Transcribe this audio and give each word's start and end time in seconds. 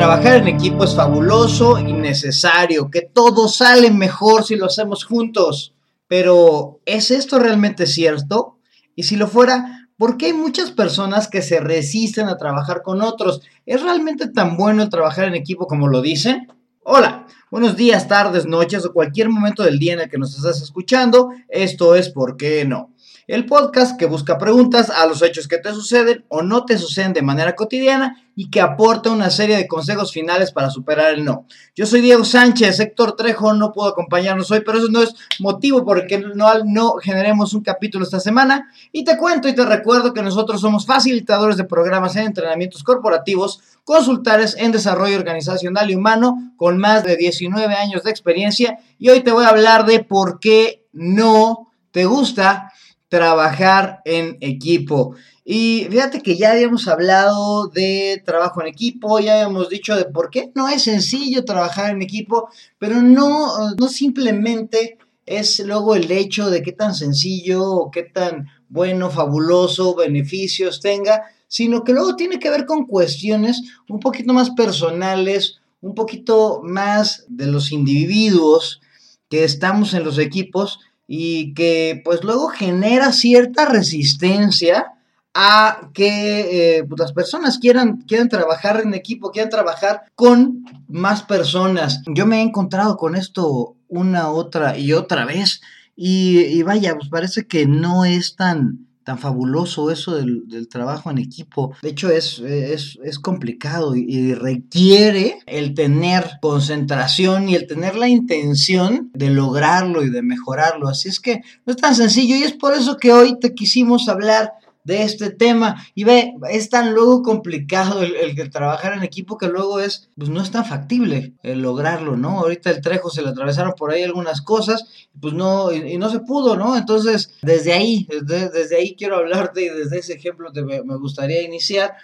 trabajar 0.00 0.36
en 0.36 0.48
equipo 0.48 0.84
es 0.84 0.96
fabuloso 0.96 1.78
y 1.78 1.92
necesario, 1.92 2.90
que 2.90 3.02
todo 3.02 3.48
sale 3.48 3.90
mejor 3.90 4.44
si 4.44 4.56
lo 4.56 4.64
hacemos 4.64 5.04
juntos. 5.04 5.74
Pero, 6.08 6.80
¿es 6.86 7.10
esto 7.10 7.38
realmente 7.38 7.86
cierto? 7.86 8.56
Y 8.96 9.02
si 9.02 9.16
lo 9.16 9.28
fuera, 9.28 9.90
¿por 9.98 10.16
qué 10.16 10.26
hay 10.28 10.32
muchas 10.32 10.70
personas 10.70 11.28
que 11.28 11.42
se 11.42 11.60
resisten 11.60 12.28
a 12.28 12.38
trabajar 12.38 12.80
con 12.80 13.02
otros? 13.02 13.42
¿Es 13.66 13.82
realmente 13.82 14.28
tan 14.28 14.56
bueno 14.56 14.82
el 14.82 14.88
trabajar 14.88 15.26
en 15.26 15.34
equipo 15.34 15.66
como 15.66 15.86
lo 15.86 16.00
dicen? 16.00 16.48
Hola, 16.82 17.26
buenos 17.50 17.76
días, 17.76 18.08
tardes, 18.08 18.46
noches 18.46 18.86
o 18.86 18.94
cualquier 18.94 19.28
momento 19.28 19.62
del 19.64 19.78
día 19.78 19.92
en 19.92 20.00
el 20.00 20.08
que 20.08 20.16
nos 20.16 20.34
estás 20.34 20.62
escuchando. 20.62 21.28
Esto 21.46 21.94
es 21.94 22.08
¿Por 22.08 22.38
qué 22.38 22.64
no? 22.64 22.94
El 23.30 23.46
podcast 23.46 23.96
que 23.96 24.06
busca 24.06 24.38
preguntas 24.38 24.90
a 24.90 25.06
los 25.06 25.22
hechos 25.22 25.46
que 25.46 25.58
te 25.58 25.72
suceden 25.72 26.24
o 26.26 26.42
no 26.42 26.64
te 26.64 26.76
suceden 26.76 27.12
de 27.12 27.22
manera 27.22 27.54
cotidiana 27.54 28.16
y 28.34 28.50
que 28.50 28.60
aporta 28.60 29.12
una 29.12 29.30
serie 29.30 29.56
de 29.56 29.68
consejos 29.68 30.10
finales 30.10 30.50
para 30.50 30.68
superar 30.68 31.14
el 31.14 31.24
no. 31.24 31.46
Yo 31.76 31.86
soy 31.86 32.00
Diego 32.00 32.24
Sánchez, 32.24 32.80
Héctor 32.80 33.14
Trejo 33.14 33.54
no 33.54 33.70
pudo 33.70 33.90
acompañarnos 33.90 34.50
hoy, 34.50 34.62
pero 34.66 34.78
eso 34.78 34.88
no 34.90 35.00
es 35.00 35.14
motivo 35.38 35.84
por 35.84 36.00
el 36.00 36.08
que 36.08 36.18
no, 36.18 36.64
no 36.64 36.94
generemos 36.94 37.54
un 37.54 37.62
capítulo 37.62 38.04
esta 38.04 38.18
semana. 38.18 38.68
Y 38.90 39.04
te 39.04 39.16
cuento 39.16 39.46
y 39.46 39.54
te 39.54 39.64
recuerdo 39.64 40.12
que 40.12 40.22
nosotros 40.22 40.60
somos 40.60 40.84
facilitadores 40.84 41.56
de 41.56 41.62
programas 41.62 42.16
en 42.16 42.24
entrenamientos 42.24 42.82
corporativos, 42.82 43.60
consultares 43.84 44.56
en 44.58 44.72
desarrollo 44.72 45.16
organizacional 45.16 45.88
y 45.88 45.94
humano 45.94 46.52
con 46.56 46.78
más 46.78 47.04
de 47.04 47.16
19 47.16 47.72
años 47.76 48.02
de 48.02 48.10
experiencia 48.10 48.80
y 48.98 49.08
hoy 49.08 49.20
te 49.20 49.30
voy 49.30 49.44
a 49.44 49.50
hablar 49.50 49.86
de 49.86 50.02
por 50.02 50.40
qué 50.40 50.84
no 50.92 51.68
te 51.92 52.04
gusta 52.06 52.69
trabajar 53.10 54.00
en 54.06 54.38
equipo. 54.40 55.14
Y 55.44 55.88
fíjate 55.90 56.22
que 56.22 56.36
ya 56.36 56.52
habíamos 56.52 56.86
hablado 56.86 57.66
de 57.66 58.22
trabajo 58.24 58.62
en 58.62 58.68
equipo, 58.68 59.18
ya 59.18 59.34
habíamos 59.34 59.68
dicho 59.68 59.96
de 59.96 60.04
por 60.04 60.30
qué 60.30 60.52
no 60.54 60.68
es 60.68 60.84
sencillo 60.84 61.44
trabajar 61.44 61.90
en 61.90 62.02
equipo, 62.02 62.48
pero 62.78 63.02
no, 63.02 63.74
no 63.76 63.88
simplemente 63.88 64.96
es 65.26 65.58
luego 65.58 65.96
el 65.96 66.10
hecho 66.10 66.50
de 66.50 66.62
qué 66.62 66.72
tan 66.72 66.94
sencillo 66.94 67.64
o 67.64 67.90
qué 67.90 68.04
tan 68.04 68.46
bueno, 68.68 69.10
fabuloso, 69.10 69.96
beneficios 69.96 70.80
tenga, 70.80 71.24
sino 71.48 71.82
que 71.82 71.92
luego 71.92 72.14
tiene 72.14 72.38
que 72.38 72.50
ver 72.50 72.64
con 72.64 72.86
cuestiones 72.86 73.60
un 73.88 73.98
poquito 73.98 74.32
más 74.32 74.50
personales, 74.50 75.60
un 75.80 75.96
poquito 75.96 76.60
más 76.62 77.24
de 77.28 77.48
los 77.48 77.72
individuos 77.72 78.80
que 79.28 79.42
estamos 79.42 79.94
en 79.94 80.04
los 80.04 80.18
equipos 80.18 80.78
y 81.12 81.54
que 81.54 82.00
pues 82.04 82.22
luego 82.22 82.50
genera 82.50 83.10
cierta 83.10 83.64
resistencia 83.64 84.92
a 85.34 85.90
que 85.92 86.76
eh, 86.78 86.84
pues, 86.84 87.00
las 87.00 87.12
personas 87.12 87.58
quieran, 87.58 88.02
quieran 88.02 88.28
trabajar 88.28 88.80
en 88.80 88.94
equipo, 88.94 89.32
quieran 89.32 89.50
trabajar 89.50 90.04
con 90.14 90.64
más 90.86 91.24
personas. 91.24 92.00
Yo 92.06 92.26
me 92.26 92.38
he 92.38 92.42
encontrado 92.42 92.96
con 92.96 93.16
esto 93.16 93.74
una, 93.88 94.30
otra 94.30 94.78
y 94.78 94.92
otra 94.92 95.24
vez 95.24 95.60
y, 95.96 96.42
y 96.42 96.62
vaya, 96.62 96.94
pues 96.94 97.08
parece 97.08 97.44
que 97.44 97.66
no 97.66 98.04
es 98.04 98.36
tan, 98.36 98.86
tan 99.04 99.18
fabuloso 99.18 99.90
eso 99.90 100.14
del, 100.14 100.68
trabajo 100.68 101.10
en 101.10 101.18
equipo. 101.18 101.74
De 101.82 101.90
hecho, 101.90 102.10
es, 102.10 102.38
es, 102.38 103.18
complicado 103.18 103.96
y, 103.96 104.34
requiere 104.34 105.38
el 105.46 105.74
tener 105.74 106.38
concentración 106.40 107.48
y 107.48 107.54
el 107.54 107.66
tener 107.66 107.96
la 107.96 108.08
intención 108.08 109.10
de 109.14 109.30
lograrlo 109.30 110.02
y 110.02 110.10
de 110.10 110.22
mejorarlo. 110.22 110.88
Así 110.88 111.08
es 111.08 111.20
que 111.20 111.40
no 111.66 111.72
es 111.72 111.76
tan 111.76 111.94
sencillo 111.94 112.36
y 112.36 112.42
es 112.42 112.52
por 112.52 112.74
eso 112.74 112.96
que 112.96 113.12
hoy 113.12 113.38
te 113.38 113.54
quisimos 113.54 114.08
hablar 114.08 114.52
de 114.84 115.02
este 115.02 115.30
tema. 115.30 115.84
Y 115.94 116.04
ve, 116.04 116.34
es 116.50 116.70
tan 116.70 116.94
luego 116.94 117.22
complicado 117.22 118.02
el, 118.02 118.14
el, 118.16 118.50
trabajar 118.50 118.94
en 118.94 119.02
equipo 119.02 119.38
que 119.38 119.48
luego 119.48 119.80
es, 119.80 120.10
pues 120.16 120.30
no 120.30 120.42
es 120.42 120.50
tan 120.50 120.64
factible 120.64 121.34
el 121.42 121.62
lograrlo, 121.62 122.16
¿no? 122.16 122.40
Ahorita 122.40 122.70
el 122.70 122.80
Trejo 122.80 123.10
se 123.10 123.22
le 123.22 123.28
atravesaron 123.28 123.74
por 123.76 123.90
ahí 123.90 124.02
algunas 124.02 124.42
cosas, 124.42 125.08
pues 125.20 125.34
no, 125.34 125.72
y, 125.72 125.98
no 125.98 126.10
se 126.10 126.20
pudo, 126.20 126.56
¿no? 126.56 126.76
Entonces, 126.76 127.34
desde 127.42 127.72
ahí, 127.72 128.08
desde, 128.08 128.48
desde 128.50 128.76
ahí 128.76 128.96
quiero 128.96 129.16
hablarte 129.16 129.62
y 129.62 129.68
desde 129.68 129.98
ese 129.98 130.14
ejemplo 130.14 130.52
te, 130.52 130.62
me 130.62 130.96
gustaría 130.96 131.42
iniciar 131.42 131.94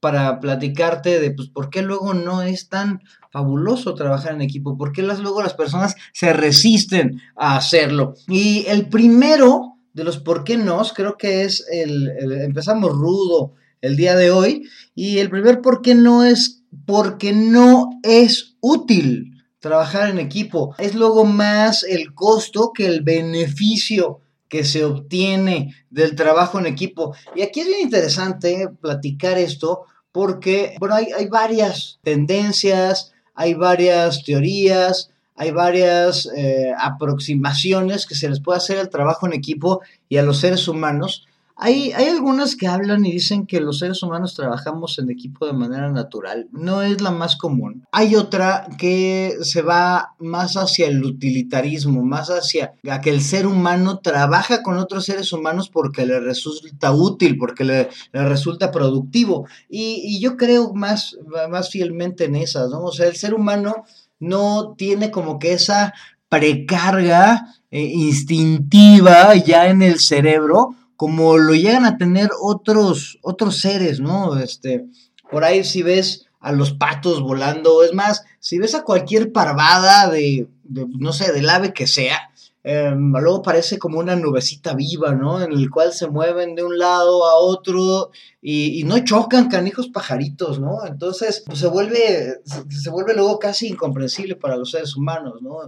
para 0.00 0.40
platicarte 0.40 1.18
de, 1.20 1.30
pues, 1.32 1.48
por 1.48 1.70
qué 1.70 1.82
luego 1.82 2.14
no 2.14 2.42
es 2.42 2.68
tan 2.68 3.02
fabuloso 3.30 3.94
trabajar 3.94 4.34
en 4.34 4.42
equipo, 4.42 4.78
por 4.78 4.92
qué 4.92 5.02
las, 5.02 5.18
luego 5.18 5.42
las 5.42 5.54
personas 5.54 5.94
se 6.12 6.32
resisten 6.32 7.20
a 7.34 7.56
hacerlo. 7.56 8.14
Y 8.28 8.66
el 8.68 8.88
primero 8.88 9.75
de 9.96 10.04
los 10.04 10.18
por 10.18 10.44
qué 10.44 10.58
no, 10.58 10.82
creo 10.94 11.16
que 11.16 11.44
es 11.44 11.66
el, 11.72 12.12
empezamos 12.42 12.92
rudo 12.92 13.54
el 13.80 13.96
día 13.96 14.14
de 14.14 14.30
hoy 14.30 14.68
y 14.94 15.20
el 15.20 15.30
primer 15.30 15.62
por 15.62 15.80
qué 15.80 15.94
no 15.94 16.22
es 16.22 16.64
porque 16.84 17.32
no 17.32 17.88
es 18.02 18.56
útil 18.60 19.42
trabajar 19.58 20.10
en 20.10 20.18
equipo. 20.18 20.74
Es 20.76 20.94
luego 20.94 21.24
más 21.24 21.82
el 21.82 22.12
costo 22.12 22.72
que 22.74 22.84
el 22.84 23.00
beneficio 23.00 24.20
que 24.48 24.64
se 24.64 24.84
obtiene 24.84 25.74
del 25.88 26.14
trabajo 26.14 26.58
en 26.58 26.66
equipo. 26.66 27.16
Y 27.34 27.40
aquí 27.40 27.60
es 27.60 27.66
bien 27.66 27.80
interesante 27.80 28.68
platicar 28.78 29.38
esto 29.38 29.86
porque, 30.12 30.76
bueno, 30.78 30.94
hay, 30.94 31.06
hay 31.16 31.28
varias 31.28 32.00
tendencias, 32.02 33.14
hay 33.34 33.54
varias 33.54 34.24
teorías, 34.24 35.10
hay 35.36 35.50
varias 35.50 36.28
eh, 36.34 36.72
aproximaciones 36.78 38.06
que 38.06 38.14
se 38.14 38.28
les 38.28 38.40
puede 38.40 38.58
hacer 38.58 38.78
al 38.78 38.88
trabajo 38.88 39.26
en 39.26 39.34
equipo 39.34 39.82
y 40.08 40.16
a 40.16 40.22
los 40.22 40.38
seres 40.38 40.66
humanos. 40.66 41.26
Hay, 41.58 41.92
hay 41.92 42.08
algunas 42.08 42.54
que 42.54 42.66
hablan 42.66 43.06
y 43.06 43.12
dicen 43.12 43.46
que 43.46 43.60
los 43.60 43.78
seres 43.78 44.02
humanos 44.02 44.34
trabajamos 44.34 44.98
en 44.98 45.10
equipo 45.10 45.46
de 45.46 45.54
manera 45.54 45.90
natural. 45.90 46.48
No 46.52 46.82
es 46.82 47.00
la 47.00 47.10
más 47.10 47.36
común. 47.36 47.86
Hay 47.92 48.14
otra 48.14 48.66
que 48.76 49.36
se 49.40 49.62
va 49.62 50.14
más 50.18 50.58
hacia 50.58 50.86
el 50.86 51.02
utilitarismo, 51.02 52.02
más 52.02 52.28
hacia 52.28 52.74
que 53.02 53.08
el 53.08 53.22
ser 53.22 53.46
humano 53.46 54.00
trabaja 54.00 54.62
con 54.62 54.76
otros 54.76 55.06
seres 55.06 55.32
humanos 55.32 55.70
porque 55.70 56.04
le 56.04 56.20
resulta 56.20 56.92
útil, 56.92 57.38
porque 57.38 57.64
le, 57.64 57.88
resulta 58.12 58.70
productivo. 58.70 59.46
Y, 59.70 60.02
y, 60.04 60.20
yo 60.20 60.36
creo 60.36 60.74
más, 60.74 61.16
más 61.48 61.70
fielmente 61.70 62.24
en 62.24 62.36
esas, 62.36 62.68
¿no? 62.68 62.80
O 62.82 62.92
sea, 62.92 63.06
el 63.06 63.16
ser 63.16 63.32
humano 63.32 63.86
no 64.18 64.74
tiene 64.76 65.10
como 65.10 65.38
que 65.38 65.52
esa 65.52 65.94
precarga 66.28 67.54
eh, 67.70 67.80
instintiva 67.80 69.34
ya 69.34 69.68
en 69.68 69.82
el 69.82 70.00
cerebro 70.00 70.74
como 70.96 71.36
lo 71.36 71.54
llegan 71.54 71.84
a 71.84 71.98
tener 71.98 72.30
otros, 72.40 73.18
otros 73.22 73.60
seres, 73.60 74.00
¿no? 74.00 74.38
Este, 74.38 74.86
por 75.30 75.44
ahí 75.44 75.62
si 75.62 75.82
ves 75.82 76.26
a 76.40 76.52
los 76.52 76.72
patos 76.72 77.20
volando, 77.22 77.82
es 77.82 77.92
más, 77.92 78.24
si 78.40 78.58
ves 78.58 78.74
a 78.74 78.82
cualquier 78.82 79.32
parvada 79.32 80.08
de, 80.08 80.48
de 80.64 80.86
no 80.98 81.12
sé, 81.12 81.32
del 81.32 81.50
ave 81.50 81.72
que 81.72 81.86
sea, 81.86 82.30
Em, 82.68 83.12
luego 83.12 83.42
parece 83.42 83.78
como 83.78 84.00
una 84.00 84.16
nubecita 84.16 84.74
viva, 84.74 85.14
¿no? 85.14 85.40
En 85.40 85.52
el 85.52 85.70
cual 85.70 85.92
se 85.92 86.08
mueven 86.08 86.56
de 86.56 86.64
un 86.64 86.76
lado 86.76 87.24
a 87.24 87.36
otro 87.36 88.10
y, 88.42 88.82
no 88.82 88.98
chocan 89.04 89.48
canijos 89.48 89.86
pajaritos, 89.86 90.58
¿no? 90.58 90.84
Entonces, 90.84 91.44
pues 91.46 91.60
se 91.60 91.68
vuelve, 91.68 92.40
se, 92.68 92.90
vuelve 92.90 93.14
luego 93.14 93.38
casi 93.38 93.68
incomprensible 93.68 94.34
para 94.34 94.56
los 94.56 94.72
seres 94.72 94.96
humanos, 94.96 95.42
¿no? 95.42 95.58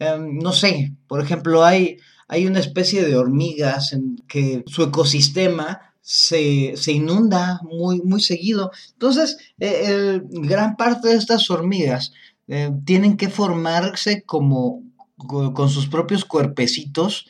Em, 0.00 0.38
no 0.38 0.52
sé, 0.52 0.92
por 1.06 1.20
ejemplo, 1.20 1.64
hay, 1.64 1.98
hay 2.26 2.48
una 2.48 2.58
especie 2.58 3.04
de 3.04 3.16
hormigas 3.16 3.92
en 3.92 4.16
que 4.26 4.64
su 4.66 4.82
ecosistema 4.82 5.94
se, 6.00 6.74
inunda 6.88 7.60
muy, 7.62 8.02
muy 8.02 8.20
seguido. 8.20 8.72
Entonces, 8.94 9.38
e, 9.60 10.20
gran 10.24 10.74
parte 10.76 11.10
de 11.10 11.14
estas 11.14 11.48
hormigas 11.48 12.12
eh, 12.48 12.72
tienen 12.84 13.16
que 13.16 13.28
formarse 13.28 14.24
como, 14.24 14.82
con 15.26 15.68
sus 15.68 15.86
propios 15.86 16.24
cuerpecitos, 16.24 17.26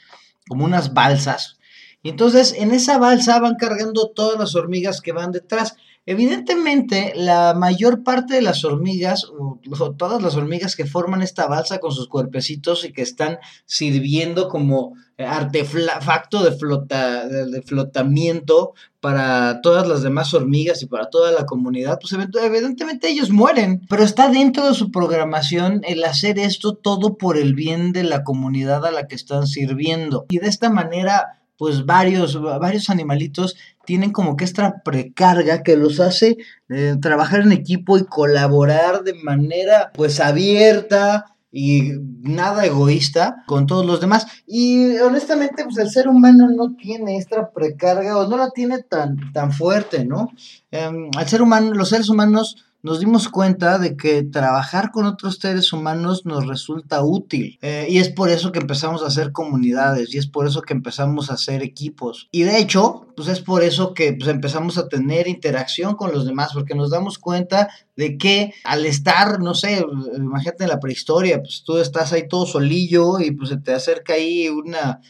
como 0.48 0.64
unas 0.64 0.94
balsas. 0.94 1.58
Y 2.02 2.08
entonces 2.08 2.54
en 2.56 2.72
esa 2.72 2.98
balsa 2.98 3.38
van 3.40 3.56
cargando 3.56 4.10
todas 4.10 4.38
las 4.38 4.54
hormigas 4.54 5.00
que 5.00 5.12
van 5.12 5.32
detrás. 5.32 5.76
Evidentemente, 6.06 7.12
la 7.14 7.54
mayor 7.54 8.02
parte 8.02 8.34
de 8.34 8.42
las 8.42 8.64
hormigas, 8.64 9.24
o, 9.24 9.60
todas 9.92 10.22
las 10.22 10.34
hormigas 10.34 10.74
que 10.74 10.86
forman 10.86 11.22
esta 11.22 11.46
balsa 11.46 11.78
con 11.78 11.92
sus 11.92 12.08
cuerpecitos 12.08 12.84
y 12.84 12.92
que 12.92 13.02
están 13.02 13.38
sirviendo 13.66 14.48
como 14.48 14.94
artefacto 15.18 16.42
de, 16.42 16.52
flota, 16.52 17.28
de, 17.28 17.62
flotamiento 17.62 18.72
para 19.00 19.60
todas 19.60 19.86
las 19.86 20.02
demás 20.02 20.32
hormigas 20.32 20.82
y 20.82 20.86
para 20.86 21.10
toda 21.10 21.32
la 21.32 21.44
comunidad, 21.44 21.98
pues 22.00 22.12
evidentemente 22.12 23.08
ellos 23.08 23.30
mueren. 23.30 23.82
Pero 23.88 24.02
está 24.02 24.30
dentro 24.30 24.66
de 24.66 24.74
su 24.74 24.90
programación 24.90 25.82
el 25.86 26.02
hacer 26.04 26.38
esto 26.38 26.74
todo 26.74 27.18
por 27.18 27.36
el 27.36 27.54
bien 27.54 27.92
de 27.92 28.04
la 28.04 28.24
comunidad 28.24 28.86
a 28.86 28.90
la 28.90 29.06
que 29.06 29.14
están 29.14 29.46
sirviendo. 29.46 30.26
Y 30.30 30.38
de 30.38 30.48
esta 30.48 30.70
manera 30.70 31.40
pues 31.60 31.84
varios, 31.84 32.40
varios 32.40 32.88
animalitos 32.88 33.54
tienen 33.90 34.12
como 34.12 34.36
que 34.36 34.44
esta 34.44 34.84
precarga 34.84 35.64
que 35.64 35.76
los 35.76 35.98
hace 35.98 36.36
eh, 36.68 36.94
trabajar 37.02 37.40
en 37.40 37.50
equipo 37.50 37.98
y 37.98 38.04
colaborar 38.04 39.02
de 39.02 39.14
manera 39.14 39.90
pues 39.94 40.20
abierta 40.20 41.34
y 41.50 41.94
nada 42.20 42.64
egoísta 42.64 43.42
con 43.48 43.66
todos 43.66 43.84
los 43.84 44.00
demás. 44.00 44.28
Y 44.46 44.96
honestamente, 44.98 45.64
pues 45.64 45.76
el 45.78 45.90
ser 45.90 46.06
humano 46.06 46.48
no 46.54 46.76
tiene 46.76 47.16
esta 47.16 47.50
precarga 47.50 48.16
o 48.16 48.28
no 48.28 48.36
la 48.36 48.50
tiene 48.50 48.80
tan, 48.84 49.32
tan 49.32 49.50
fuerte, 49.50 50.04
¿no? 50.04 50.30
em, 50.70 51.10
ser 51.26 51.42
humano, 51.42 51.74
los 51.74 51.88
seres 51.88 52.08
humanos 52.08 52.69
nos 52.82 53.00
dimos 53.00 53.28
cuenta 53.28 53.78
de 53.78 53.96
que 53.96 54.22
trabajar 54.22 54.90
con 54.90 55.06
otros 55.06 55.36
seres 55.36 55.72
humanos 55.72 56.24
nos 56.24 56.46
resulta 56.46 57.02
útil. 57.02 57.58
Eh, 57.62 57.86
y 57.88 57.98
es 57.98 58.08
por 58.08 58.30
eso 58.30 58.52
que 58.52 58.58
empezamos 58.58 59.02
a 59.02 59.06
hacer 59.06 59.32
comunidades 59.32 60.14
y 60.14 60.18
es 60.18 60.26
por 60.26 60.46
eso 60.46 60.62
que 60.62 60.72
empezamos 60.72 61.30
a 61.30 61.34
hacer 61.34 61.62
equipos. 61.62 62.28
Y 62.30 62.42
de 62.42 62.58
hecho, 62.58 63.06
pues 63.16 63.28
es 63.28 63.40
por 63.40 63.62
eso 63.62 63.94
que 63.94 64.12
pues, 64.14 64.28
empezamos 64.28 64.78
a 64.78 64.88
tener 64.88 65.28
interacción 65.28 65.94
con 65.94 66.12
los 66.12 66.24
demás, 66.24 66.52
porque 66.54 66.74
nos 66.74 66.90
damos 66.90 67.18
cuenta 67.18 67.68
de 67.96 68.16
que 68.16 68.54
al 68.64 68.86
estar, 68.86 69.40
no 69.40 69.54
sé, 69.54 69.84
imagínate 70.16 70.64
en 70.64 70.70
la 70.70 70.80
prehistoria, 70.80 71.40
pues 71.40 71.62
tú 71.64 71.78
estás 71.78 72.12
ahí 72.12 72.28
todo 72.28 72.46
solillo 72.46 73.20
y 73.20 73.30
pues 73.32 73.50
se 73.50 73.58
te 73.58 73.74
acerca 73.74 74.14
ahí 74.14 74.48
una 74.48 75.00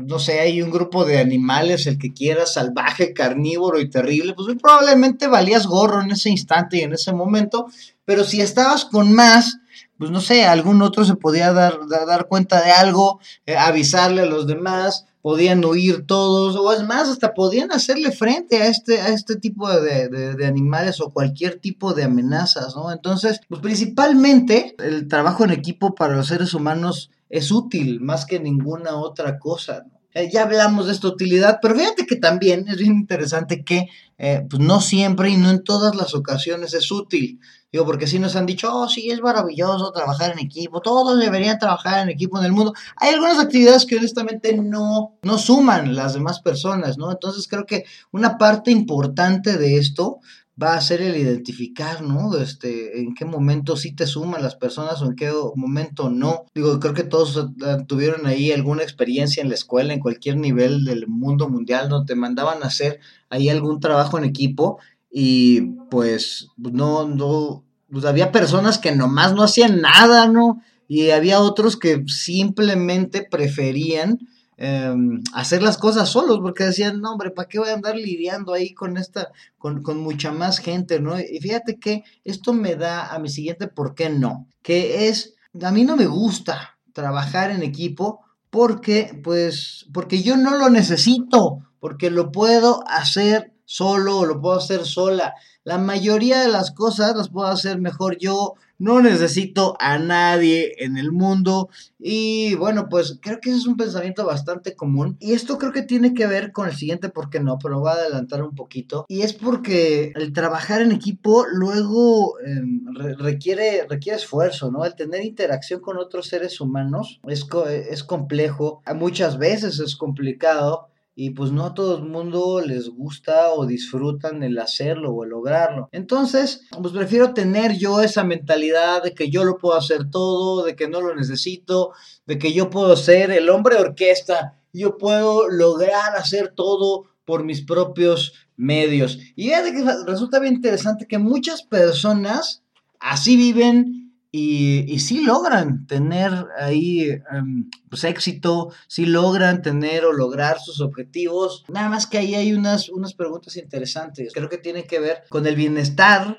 no 0.00 0.18
sé, 0.18 0.40
hay 0.40 0.62
un 0.62 0.70
grupo 0.70 1.04
de 1.04 1.18
animales, 1.18 1.86
el 1.86 1.98
que 1.98 2.12
quiera, 2.12 2.46
salvaje, 2.46 3.12
carnívoro 3.12 3.80
y 3.80 3.88
terrible, 3.88 4.34
pues 4.34 4.56
probablemente 4.60 5.28
valías 5.28 5.66
gorro 5.66 6.02
en 6.02 6.10
ese 6.10 6.30
instante 6.30 6.78
y 6.78 6.80
en 6.80 6.92
ese 6.92 7.12
momento, 7.12 7.66
pero 8.04 8.24
si 8.24 8.40
estabas 8.40 8.84
con 8.84 9.12
más, 9.12 9.58
pues 9.98 10.10
no 10.10 10.20
sé, 10.20 10.44
algún 10.44 10.82
otro 10.82 11.04
se 11.04 11.14
podía 11.14 11.52
dar, 11.52 11.78
dar, 11.88 12.26
cuenta 12.26 12.62
de 12.62 12.72
algo, 12.72 13.20
eh, 13.46 13.56
avisarle 13.56 14.22
a 14.22 14.26
los 14.26 14.46
demás, 14.46 15.06
podían 15.22 15.64
huir 15.64 16.06
todos, 16.06 16.54
o 16.56 16.72
es 16.72 16.84
más, 16.84 17.08
hasta 17.08 17.34
podían 17.34 17.72
hacerle 17.72 18.12
frente 18.12 18.62
a 18.62 18.66
este, 18.66 19.00
a 19.00 19.08
este 19.08 19.36
tipo 19.36 19.68
de, 19.68 20.08
de, 20.08 20.46
animales 20.46 21.00
o 21.00 21.10
cualquier 21.10 21.58
tipo 21.58 21.94
de 21.94 22.04
amenazas, 22.04 22.76
¿no? 22.76 22.92
Entonces, 22.92 23.40
pues 23.48 23.60
principalmente 23.60 24.76
el 24.78 25.08
trabajo 25.08 25.44
en 25.44 25.50
equipo 25.50 25.94
para 25.96 26.14
los 26.14 26.28
seres 26.28 26.54
humanos 26.54 27.10
es 27.28 27.50
útil 27.50 28.00
más 28.00 28.26
que 28.26 28.40
ninguna 28.40 28.96
otra 28.96 29.38
cosa. 29.38 29.84
Eh, 30.16 30.30
ya 30.32 30.44
hablamos 30.44 30.86
de 30.86 30.92
esta 30.92 31.08
utilidad, 31.08 31.58
pero 31.60 31.74
fíjate 31.74 32.06
que 32.06 32.16
también 32.16 32.66
es 32.68 32.78
bien 32.78 32.94
interesante 32.94 33.62
que 33.62 33.86
eh, 34.16 34.46
pues 34.48 34.62
no 34.62 34.80
siempre 34.80 35.28
y 35.28 35.36
no 35.36 35.50
en 35.50 35.62
todas 35.62 35.94
las 35.94 36.14
ocasiones 36.14 36.72
es 36.72 36.90
útil. 36.90 37.38
Digo, 37.70 37.84
porque 37.84 38.06
si 38.06 38.18
nos 38.18 38.34
han 38.34 38.46
dicho, 38.46 38.74
oh, 38.74 38.88
sí, 38.88 39.10
es 39.10 39.20
maravilloso 39.20 39.92
trabajar 39.92 40.32
en 40.32 40.38
equipo, 40.38 40.80
todos 40.80 41.20
deberían 41.20 41.58
trabajar 41.58 42.02
en 42.02 42.08
equipo 42.08 42.38
en 42.38 42.46
el 42.46 42.52
mundo. 42.52 42.72
Hay 42.96 43.12
algunas 43.12 43.38
actividades 43.38 43.84
que 43.84 43.98
honestamente 43.98 44.56
no, 44.56 45.18
no 45.20 45.36
suman 45.36 45.94
las 45.94 46.14
demás 46.14 46.40
personas, 46.40 46.96
¿no? 46.96 47.12
Entonces 47.12 47.46
creo 47.46 47.66
que 47.66 47.84
una 48.10 48.38
parte 48.38 48.70
importante 48.70 49.58
de 49.58 49.76
esto 49.76 50.20
va 50.60 50.74
a 50.74 50.80
ser 50.80 51.02
el 51.02 51.16
identificar, 51.16 52.02
¿no? 52.02 52.34
Este, 52.38 53.00
en 53.00 53.14
qué 53.14 53.24
momento 53.24 53.76
sí 53.76 53.94
te 53.94 54.06
suman 54.06 54.42
las 54.42 54.56
personas 54.56 55.02
o 55.02 55.06
en 55.06 55.14
qué 55.14 55.30
momento 55.54 56.08
no. 56.08 56.46
Digo, 56.54 56.80
creo 56.80 56.94
que 56.94 57.04
todos 57.04 57.50
tuvieron 57.86 58.26
ahí 58.26 58.52
alguna 58.52 58.82
experiencia 58.82 59.42
en 59.42 59.50
la 59.50 59.54
escuela, 59.54 59.92
en 59.92 60.00
cualquier 60.00 60.38
nivel 60.38 60.84
del 60.84 61.06
mundo 61.08 61.48
mundial, 61.48 61.88
donde 61.88 62.14
te 62.14 62.18
mandaban 62.18 62.62
a 62.62 62.66
hacer 62.66 63.00
ahí 63.28 63.48
algún 63.50 63.80
trabajo 63.80 64.16
en 64.16 64.24
equipo 64.24 64.78
y 65.10 65.60
pues 65.90 66.48
no, 66.56 67.06
no, 67.06 67.64
pues 67.90 68.04
había 68.04 68.32
personas 68.32 68.78
que 68.78 68.92
nomás 68.92 69.34
no 69.34 69.42
hacían 69.42 69.80
nada, 69.80 70.26
¿no? 70.26 70.62
Y 70.88 71.10
había 71.10 71.40
otros 71.40 71.76
que 71.76 72.04
simplemente 72.06 73.26
preferían 73.28 74.20
Em, 74.58 75.22
hacer 75.34 75.62
las 75.62 75.76
cosas 75.76 76.08
solos, 76.08 76.38
porque 76.40 76.64
decían, 76.64 77.02
no, 77.02 77.12
hombre, 77.12 77.30
¿para 77.30 77.46
qué 77.46 77.58
voy 77.58 77.68
a 77.68 77.74
andar 77.74 77.94
lidiando 77.94 78.54
ahí 78.54 78.72
con 78.72 78.96
esta, 78.96 79.30
con, 79.58 79.82
con, 79.82 79.98
mucha 79.98 80.32
más 80.32 80.58
gente, 80.58 80.98
¿no? 80.98 81.18
Y 81.20 81.40
fíjate 81.40 81.78
que 81.78 82.04
esto 82.24 82.54
me 82.54 82.74
da 82.74 83.14
a 83.14 83.18
mi 83.18 83.28
siguiente 83.28 83.68
por 83.68 83.94
qué 83.94 84.08
no, 84.08 84.46
que 84.62 85.08
es, 85.08 85.34
a 85.62 85.70
mí 85.70 85.84
no 85.84 85.96
me 85.96 86.06
gusta 86.06 86.78
trabajar 86.94 87.50
en 87.50 87.62
equipo 87.62 88.20
porque, 88.48 89.20
pues, 89.22 89.86
porque 89.92 90.22
yo 90.22 90.38
no 90.38 90.56
lo 90.56 90.70
necesito, 90.70 91.58
porque 91.78 92.10
lo 92.10 92.32
puedo 92.32 92.82
hacer 92.88 93.52
solo 93.66 94.24
lo 94.24 94.40
puedo 94.40 94.56
hacer 94.56 94.86
sola. 94.86 95.34
La 95.64 95.76
mayoría 95.76 96.40
de 96.40 96.48
las 96.48 96.70
cosas 96.70 97.14
las 97.16 97.28
puedo 97.28 97.48
hacer 97.48 97.78
mejor 97.78 98.16
yo, 98.18 98.54
no 98.78 99.00
necesito 99.00 99.76
a 99.80 99.98
nadie 99.98 100.74
en 100.78 100.96
el 100.96 101.12
mundo 101.12 101.68
y 101.98 102.54
bueno, 102.56 102.88
pues 102.88 103.18
creo 103.20 103.40
que 103.40 103.50
ese 103.50 103.58
es 103.58 103.66
un 103.66 103.76
pensamiento 103.76 104.26
bastante 104.26 104.74
común 104.74 105.16
y 105.20 105.32
esto 105.32 105.58
creo 105.58 105.72
que 105.72 105.82
tiene 105.82 106.14
que 106.14 106.26
ver 106.26 106.52
con 106.52 106.68
el 106.68 106.74
siguiente, 106.74 107.08
¿por 107.08 107.30
qué 107.30 107.40
no? 107.40 107.58
Pero 107.58 107.80
voy 107.80 107.90
a 107.90 107.94
adelantar 107.94 108.42
un 108.42 108.54
poquito 108.54 109.06
y 109.08 109.22
es 109.22 109.32
porque 109.32 110.12
el 110.14 110.32
trabajar 110.32 110.82
en 110.82 110.92
equipo 110.92 111.46
luego 111.46 112.38
em, 112.40 112.84
requiere, 113.18 113.86
requiere 113.88 114.18
esfuerzo, 114.18 114.70
¿no? 114.70 114.84
El 114.84 114.94
tener 114.94 115.24
interacción 115.24 115.80
con 115.80 115.98
otros 115.98 116.26
seres 116.28 116.60
humanos 116.60 117.20
es, 117.26 117.46
es 117.90 118.04
complejo, 118.04 118.82
muchas 118.94 119.38
veces 119.38 119.78
es 119.80 119.96
complicado 119.96 120.88
y 121.18 121.30
pues 121.30 121.50
no 121.50 121.64
a 121.64 121.72
todo 121.72 121.96
el 121.96 122.04
mundo 122.04 122.60
les 122.60 122.90
gusta 122.90 123.50
o 123.54 123.64
disfrutan 123.64 124.42
el 124.42 124.58
hacerlo 124.58 125.12
o 125.12 125.24
el 125.24 125.30
lograrlo. 125.30 125.88
Entonces, 125.90 126.66
pues 126.82 126.92
prefiero 126.92 127.32
tener 127.32 127.78
yo 127.78 128.02
esa 128.02 128.22
mentalidad 128.22 129.02
de 129.02 129.14
que 129.14 129.30
yo 129.30 129.42
lo 129.42 129.56
puedo 129.56 129.78
hacer 129.78 130.10
todo, 130.10 130.62
de 130.62 130.76
que 130.76 130.88
no 130.88 131.00
lo 131.00 131.16
necesito, 131.16 131.92
de 132.26 132.38
que 132.38 132.52
yo 132.52 132.68
puedo 132.68 132.94
ser 132.96 133.30
el 133.30 133.48
hombre 133.48 133.76
orquesta, 133.76 134.60
yo 134.74 134.98
puedo 134.98 135.48
lograr 135.48 136.14
hacer 136.16 136.52
todo 136.54 137.06
por 137.24 137.44
mis 137.44 137.62
propios 137.62 138.34
medios. 138.56 139.18
Y 139.36 139.44
fíjate 139.44 139.72
que 139.72 139.84
resulta 140.06 140.38
bien 140.38 140.54
interesante 140.54 141.06
que 141.08 141.18
muchas 141.18 141.62
personas 141.62 142.62
así 143.00 143.36
viven 143.36 144.05
y, 144.38 144.84
y 144.92 144.98
sí 144.98 145.24
logran 145.24 145.86
tener 145.86 146.30
ahí 146.58 147.08
em, 147.32 147.70
pues, 147.88 148.04
éxito, 148.04 148.70
sí 148.86 149.06
logran 149.06 149.62
tener 149.62 150.04
o 150.04 150.12
lograr 150.12 150.60
sus 150.60 150.82
objetivos. 150.82 151.64
Nada 151.68 151.88
más 151.88 152.06
que 152.06 152.18
ahí 152.18 152.34
hay 152.34 152.52
unas, 152.52 152.90
unas 152.90 153.14
preguntas 153.14 153.56
interesantes. 153.56 154.34
Creo 154.34 154.50
que 154.50 154.58
tienen 154.58 154.86
que 154.86 155.00
ver 155.00 155.22
con 155.30 155.46
el 155.46 155.56
bienestar, 155.56 156.36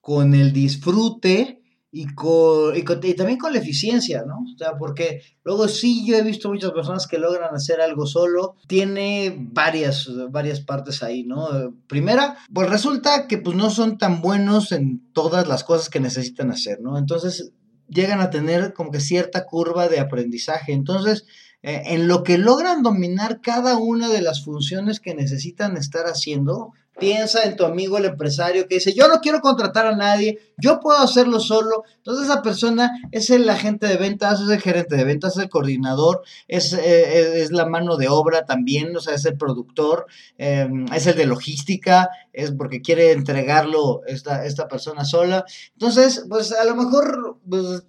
con 0.00 0.34
el 0.34 0.52
disfrute 0.52 1.59
y, 1.92 2.06
con, 2.14 2.76
y, 2.76 3.14
también 3.14 3.38
con 3.38 3.52
la 3.52 3.58
eficiencia, 3.58 4.24
¿no? 4.24 4.44
O 4.54 4.58
sea, 4.58 4.76
porque 4.78 5.22
luego 5.42 5.66
sí 5.66 6.06
yo 6.06 6.16
he 6.16 6.22
visto 6.22 6.48
muchas 6.48 6.70
personas 6.70 7.06
que 7.06 7.18
logran 7.18 7.54
hacer 7.54 7.80
algo 7.80 8.06
solo, 8.06 8.54
tiene 8.68 9.36
varias, 9.36 10.08
varias 10.30 10.60
partes 10.60 11.02
ahí, 11.02 11.24
¿no? 11.24 11.74
Primera, 11.88 12.36
pues 12.52 12.70
resulta 12.70 13.26
que 13.26 13.38
pues 13.38 13.56
no 13.56 13.70
son 13.70 13.98
tan 13.98 14.20
buenos 14.20 14.70
en 14.70 15.12
todas 15.12 15.48
las 15.48 15.64
cosas 15.64 15.90
que 15.90 16.00
necesitan 16.00 16.50
hacer, 16.52 16.80
¿no? 16.80 16.96
Entonces 16.96 17.52
llegan 17.88 18.20
a 18.20 18.30
tener 18.30 18.72
como 18.72 18.92
que 18.92 19.00
cierta 19.00 19.46
curva 19.46 19.88
de 19.88 20.00
aprendizaje, 20.00 20.72
entonces... 20.72 21.26
Eh, 21.62 21.82
en 21.88 22.08
lo 22.08 22.22
que 22.22 22.38
logran 22.38 22.82
dominar 22.82 23.42
cada 23.42 23.76
una 23.76 24.08
de 24.08 24.22
las 24.22 24.42
funciones 24.42 24.98
que 24.98 25.14
necesitan 25.14 25.76
estar 25.76 26.06
haciendo, 26.06 26.72
Piensa 27.00 27.44
en 27.44 27.56
tu 27.56 27.64
amigo 27.64 27.98
el 27.98 28.04
empresario 28.04 28.68
que 28.68 28.76
dice, 28.76 28.92
yo 28.92 29.08
no 29.08 29.20
quiero 29.20 29.40
contratar 29.40 29.86
a 29.86 29.96
nadie, 29.96 30.38
yo 30.58 30.78
puedo 30.80 30.98
hacerlo 30.98 31.40
solo. 31.40 31.84
Entonces 31.96 32.26
esa 32.26 32.42
persona 32.42 32.90
es 33.10 33.30
el 33.30 33.48
agente 33.48 33.86
de 33.86 33.96
ventas, 33.96 34.40
es 34.40 34.48
el 34.48 34.60
gerente 34.60 34.96
de 34.96 35.04
ventas, 35.04 35.36
es 35.36 35.44
el 35.44 35.48
coordinador, 35.48 36.22
es, 36.46 36.74
eh, 36.74 37.42
es 37.42 37.50
la 37.50 37.66
mano 37.66 37.96
de 37.96 38.08
obra 38.08 38.44
también, 38.44 38.94
o 38.94 39.00
sea, 39.00 39.14
es 39.14 39.24
el 39.24 39.36
productor, 39.36 40.06
em, 40.38 40.86
es 40.92 41.06
el 41.06 41.16
de 41.16 41.26
logística, 41.26 42.10
es 42.32 42.52
porque 42.52 42.82
quiere 42.82 43.12
entregarlo 43.12 44.02
esta, 44.06 44.44
esta 44.44 44.68
persona 44.68 45.04
sola. 45.04 45.44
Entonces, 45.72 46.26
pues 46.28 46.52
a 46.52 46.64
lo 46.64 46.76
mejor... 46.76 47.38
Pues, 47.48 47.84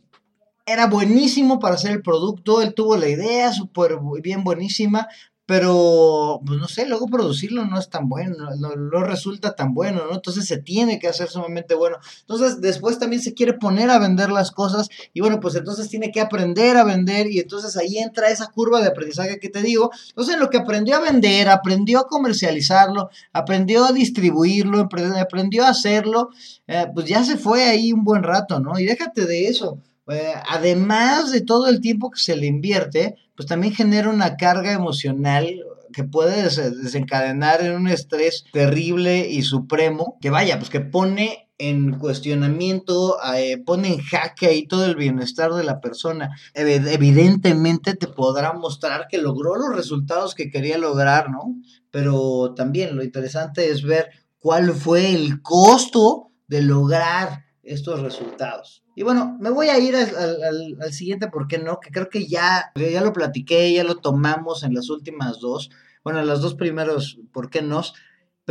era 0.66 0.88
buenísimo 0.88 1.60
para 1.60 1.76
hacer 1.76 1.92
el 1.92 2.02
producto, 2.02 2.62
él 2.62 2.74
tuvo 2.74 2.96
la 2.96 3.10
idea 3.10 3.52
súper 3.52 3.98
bien 4.22 4.44
buenísima, 4.44 5.08
pero 5.52 6.40
pues 6.46 6.62
no 6.62 6.70
sé, 6.70 6.86
luego 6.86 7.08
producirlo 7.08 7.66
no 7.66 7.78
es 7.78 7.90
tan 7.90 8.08
bueno, 8.08 8.52
no, 8.56 9.04
resulta 9.04 9.54
tan 9.54 9.74
bueno, 9.74 10.06
¿no? 10.06 10.14
Entonces 10.14 10.46
se 10.46 10.60
tiene 10.60 10.98
que 10.98 11.10
hacer 11.10 11.28
sumamente 11.28 11.76
bueno. 11.76 11.98
Entonces 12.22 12.62
después 12.62 13.00
también 13.00 13.22
se 13.22 13.34
quiere 13.34 13.56
poner 13.56 13.90
a 13.90 14.00
vender 14.00 14.32
las 14.32 14.52
cosas 14.52 14.88
y 15.14 15.20
bueno, 15.20 15.42
pues 15.42 15.56
entonces 15.56 15.90
tiene 15.90 16.10
que 16.14 16.22
aprender 16.22 16.78
a 16.78 16.86
vender 16.86 17.30
y 17.30 17.40
entonces 17.40 17.76
ahí 17.76 17.98
entra 17.98 18.30
esa 18.30 18.48
curva 18.48 18.80
de 18.80 18.88
aprendizaje 18.88 19.40
que 19.42 19.50
te 19.50 19.62
digo. 19.62 19.92
Entonces 20.08 20.40
lo 20.40 20.50
que 20.50 20.60
aprendió 20.60 20.96
a 20.96 21.02
vender, 21.02 21.50
aprendió 21.50 22.00
a 22.00 22.08
comercializarlo, 22.08 23.10
aprendió 23.34 23.84
a 23.84 23.92
distribuirlo, 23.92 24.88
aprendió 25.20 25.66
a 25.66 25.72
hacerlo, 25.72 26.30
eh, 26.66 26.88
pues 26.94 27.08
ya 27.08 27.26
se 27.26 27.36
fue 27.36 27.66
ahí 27.66 27.92
un 27.92 28.06
buen 28.06 28.24
rato, 28.24 28.62
¿no? 28.62 28.80
Y 28.80 28.86
déjate 28.86 29.26
de 29.26 29.48
eso. 29.48 29.80
Eh, 30.08 30.34
además 30.48 31.32
de 31.32 31.42
todo 31.42 31.68
el 31.68 31.80
tiempo 31.80 32.10
que 32.10 32.20
se 32.20 32.36
le 32.36 32.48
invierte, 32.48 33.18
pues 33.42 33.48
también 33.48 33.74
genera 33.74 34.08
una 34.08 34.38
carga 34.38 34.72
emocional 34.72 35.48
que 35.92 36.04
puede 36.04 36.44
desencadenar 36.44 37.64
en 37.64 37.74
un 37.74 37.88
estrés 37.88 38.46
terrible 38.54 39.28
y 39.28 39.42
supremo, 39.42 40.20
que 40.22 40.30
vaya, 40.30 40.60
pues 40.60 40.70
que 40.70 40.80
pone 40.80 41.50
en 41.58 41.98
cuestionamiento, 41.98 43.18
eh, 43.34 43.58
pone 43.66 43.96
en 43.96 44.00
jaque 44.00 44.46
ahí 44.46 44.68
todo 44.68 44.86
el 44.86 44.96
bienestar 44.96 45.54
de 45.54 45.64
la 45.64 45.82
persona. 45.82 46.30
Evidentemente 46.54 47.96
te 47.96 48.06
podrá 48.06 48.54
mostrar 48.54 49.08
que 49.10 49.18
logró 49.18 49.56
los 49.56 49.76
resultados 49.76 50.36
que 50.36 50.52
quería 50.52 50.78
lograr, 50.78 51.32
¿no? 51.32 51.56
Pero 51.90 52.54
también 52.56 52.96
lo 52.96 53.04
interesante 53.04 53.72
es 53.72 53.82
ver 53.82 54.12
cuál 54.38 54.72
fue 54.72 55.16
el 55.16 55.42
costo 55.42 56.28
de 56.48 56.62
lograr 56.62 57.46
estos 57.64 58.02
resultados. 58.02 58.81
Y 59.02 59.04
bueno, 59.04 59.36
me 59.40 59.50
voy 59.50 59.70
a 59.70 59.80
ir 59.80 59.96
al, 59.96 60.94
siguiente, 60.94 61.28
¿por 61.28 61.48
qué 61.48 61.58
no? 61.58 61.80
Que 61.80 61.90
creo 61.90 62.08
que 62.08 62.28
ya, 62.28 62.72
ya 62.76 63.02
lo 63.02 63.14
platiqué, 63.14 63.74
ya 63.74 63.84
lo 63.84 63.96
tomamos 63.96 64.62
en 64.62 64.76
las 64.76 64.92
últimas 64.92 65.40
dos, 65.40 65.72
bueno, 66.04 66.20
en 66.20 66.28
las 66.28 66.40
dos 66.42 66.54
primeros, 66.54 67.18
¿por 67.32 67.50
qué 67.50 67.64
no? 67.64 67.82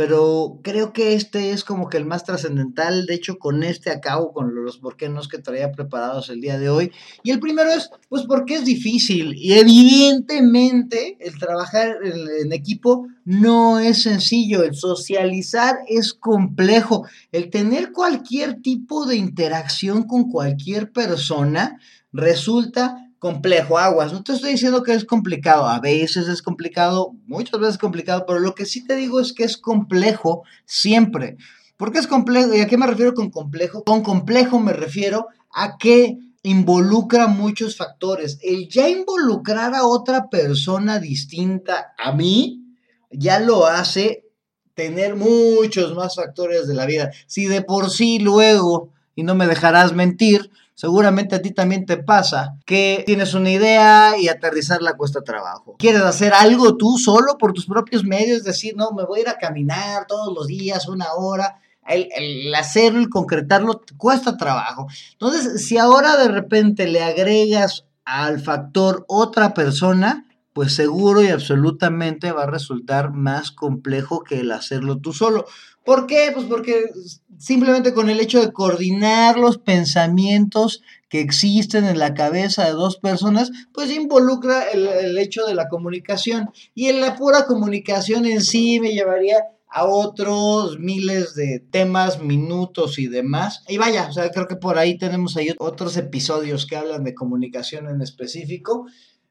Pero 0.01 0.57
creo 0.63 0.93
que 0.93 1.13
este 1.13 1.51
es 1.51 1.63
como 1.63 1.87
que 1.87 1.97
el 1.97 2.05
más 2.05 2.23
trascendental. 2.23 3.05
De 3.05 3.13
hecho, 3.13 3.37
con 3.37 3.61
este 3.61 3.91
acabo 3.91 4.33
con 4.33 4.55
los 4.55 4.79
por 4.79 4.97
qué 4.97 5.09
no 5.09 5.21
que 5.21 5.37
traía 5.37 5.71
preparados 5.71 6.31
el 6.31 6.41
día 6.41 6.57
de 6.57 6.69
hoy. 6.69 6.91
Y 7.21 7.29
el 7.29 7.39
primero 7.39 7.71
es, 7.71 7.91
pues, 8.09 8.23
porque 8.23 8.55
es 8.55 8.65
difícil. 8.65 9.35
Y 9.35 9.53
evidentemente, 9.53 11.17
el 11.19 11.37
trabajar 11.37 11.97
en, 12.03 12.51
equipo 12.51 13.09
no 13.25 13.77
es 13.77 14.01
sencillo. 14.01 14.63
El 14.63 14.73
socializar 14.73 15.75
es 15.87 16.15
complejo. 16.15 17.05
El 17.31 17.51
tener 17.51 17.91
cualquier 17.91 18.59
tipo 18.59 19.05
de 19.05 19.17
interacción 19.17 20.01
con 20.07 20.31
cualquier 20.31 20.91
persona 20.91 21.79
resulta 22.11 23.10
complejo, 23.21 23.77
aguas. 23.77 24.11
No 24.11 24.23
te 24.23 24.33
estoy 24.33 24.53
diciendo 24.53 24.81
que 24.81 24.95
es 24.95 25.05
complicado, 25.05 25.67
a 25.67 25.79
veces 25.79 26.27
es 26.27 26.41
complicado, 26.41 27.13
muchas 27.27 27.59
veces 27.59 27.75
es 27.75 27.79
complicado, 27.79 28.25
pero 28.25 28.39
lo 28.39 28.55
que 28.55 28.65
sí 28.65 28.83
te 28.83 28.95
digo 28.95 29.19
es 29.19 29.31
que 29.31 29.43
es 29.43 29.57
complejo 29.57 30.41
siempre. 30.65 31.37
¿Por 31.77 31.91
qué 31.91 31.99
es 31.99 32.07
complejo? 32.07 32.55
¿Y 32.55 32.61
a 32.61 32.67
qué 32.67 32.77
me 32.77 32.87
refiero 32.87 33.13
con 33.13 33.29
complejo? 33.29 33.83
Con 33.83 34.01
complejo 34.01 34.59
me 34.59 34.73
refiero 34.73 35.27
a 35.53 35.77
que 35.77 36.17
involucra 36.41 37.27
muchos 37.27 37.77
factores. 37.77 38.39
El 38.41 38.67
ya 38.69 38.89
involucrar 38.89 39.75
a 39.75 39.85
otra 39.85 40.27
persona 40.31 40.97
distinta 40.97 41.93
a 41.99 42.13
mí 42.13 42.75
ya 43.11 43.39
lo 43.39 43.67
hace 43.67 44.25
tener 44.73 45.15
muchos 45.15 45.93
más 45.93 46.15
factores 46.15 46.67
de 46.67 46.73
la 46.73 46.87
vida. 46.87 47.11
Si 47.27 47.45
de 47.45 47.61
por 47.61 47.91
sí 47.91 48.17
luego, 48.17 48.89
y 49.13 49.21
no 49.21 49.35
me 49.35 49.45
dejarás 49.45 49.93
mentir, 49.93 50.49
Seguramente 50.73 51.35
a 51.35 51.41
ti 51.41 51.51
también 51.51 51.85
te 51.85 51.97
pasa 51.97 52.55
que 52.65 53.03
tienes 53.05 53.33
una 53.33 53.51
idea 53.51 54.17
y 54.17 54.29
aterrizarla 54.29 54.93
cuesta 54.93 55.21
trabajo. 55.21 55.75
Quieres 55.77 56.01
hacer 56.01 56.33
algo 56.33 56.77
tú 56.77 56.97
solo 56.97 57.37
por 57.37 57.53
tus 57.53 57.65
propios 57.65 58.03
medios, 58.03 58.43
decir, 58.43 58.75
no, 58.75 58.91
me 58.91 59.03
voy 59.03 59.19
a 59.19 59.21
ir 59.23 59.29
a 59.29 59.37
caminar 59.37 60.07
todos 60.07 60.33
los 60.33 60.47
días, 60.47 60.87
una 60.87 61.13
hora. 61.13 61.59
El, 61.87 62.09
el, 62.15 62.55
hacerlo, 62.55 62.99
el 62.99 63.09
concretarlo, 63.09 63.81
cuesta 63.97 64.37
trabajo. 64.37 64.87
Entonces, 65.13 65.65
si 65.65 65.77
ahora 65.77 66.15
de 66.17 66.27
repente 66.27 66.87
le 66.87 67.03
agregas 67.03 67.85
al 68.05 68.39
factor 68.39 69.03
otra 69.07 69.53
persona, 69.53 70.25
pues 70.53 70.75
seguro 70.75 71.21
y 71.21 71.27
absolutamente 71.27 72.31
va 72.31 72.43
a 72.43 72.49
resultar 72.49 73.13
más 73.13 73.51
complejo 73.51 74.23
que 74.23 74.41
el 74.41 74.51
hacerlo 74.51 74.99
tú 74.99 75.13
solo. 75.13 75.45
¿Por 75.83 76.05
qué? 76.05 76.31
Pues 76.33 76.45
porque 76.45 76.91
simplemente 77.37 77.93
con 77.93 78.09
el 78.09 78.19
hecho 78.19 78.39
de 78.39 78.53
coordinar 78.53 79.37
los 79.37 79.57
pensamientos 79.57 80.83
que 81.09 81.19
existen 81.19 81.85
en 81.85 81.99
la 81.99 82.13
cabeza 82.13 82.65
de 82.65 82.71
dos 82.71 82.97
personas, 82.97 83.51
pues 83.73 83.91
involucra 83.91 84.63
el, 84.69 85.17
hecho 85.17 85.45
de 85.45 85.55
la 85.55 85.67
comunicación. 85.67 86.51
Y 86.75 86.87
en 86.87 87.01
la 87.01 87.15
pura 87.15 87.45
comunicación 87.45 88.25
en 88.25 88.41
sí 88.41 88.79
me 88.79 88.93
llevaría 88.93 89.37
a 89.67 89.85
otros 89.85 90.79
miles 90.79 91.33
de 91.33 91.59
temas, 91.59 92.21
minutos 92.21 92.99
y 92.99 93.07
demás. 93.07 93.63
Y 93.67 93.77
vaya, 93.77 94.07
o 94.09 94.13
sea, 94.13 94.29
creo 94.29 94.47
que 94.47 94.55
por 94.55 94.77
ahí 94.77 94.97
tenemos 94.97 95.35
ahí 95.35 95.49
otros 95.57 95.97
episodios 95.97 96.65
que 96.65 96.75
hablan 96.75 97.03
de 97.03 97.15
comunicación 97.15 97.87
en 97.87 98.01
específico. 98.01 98.85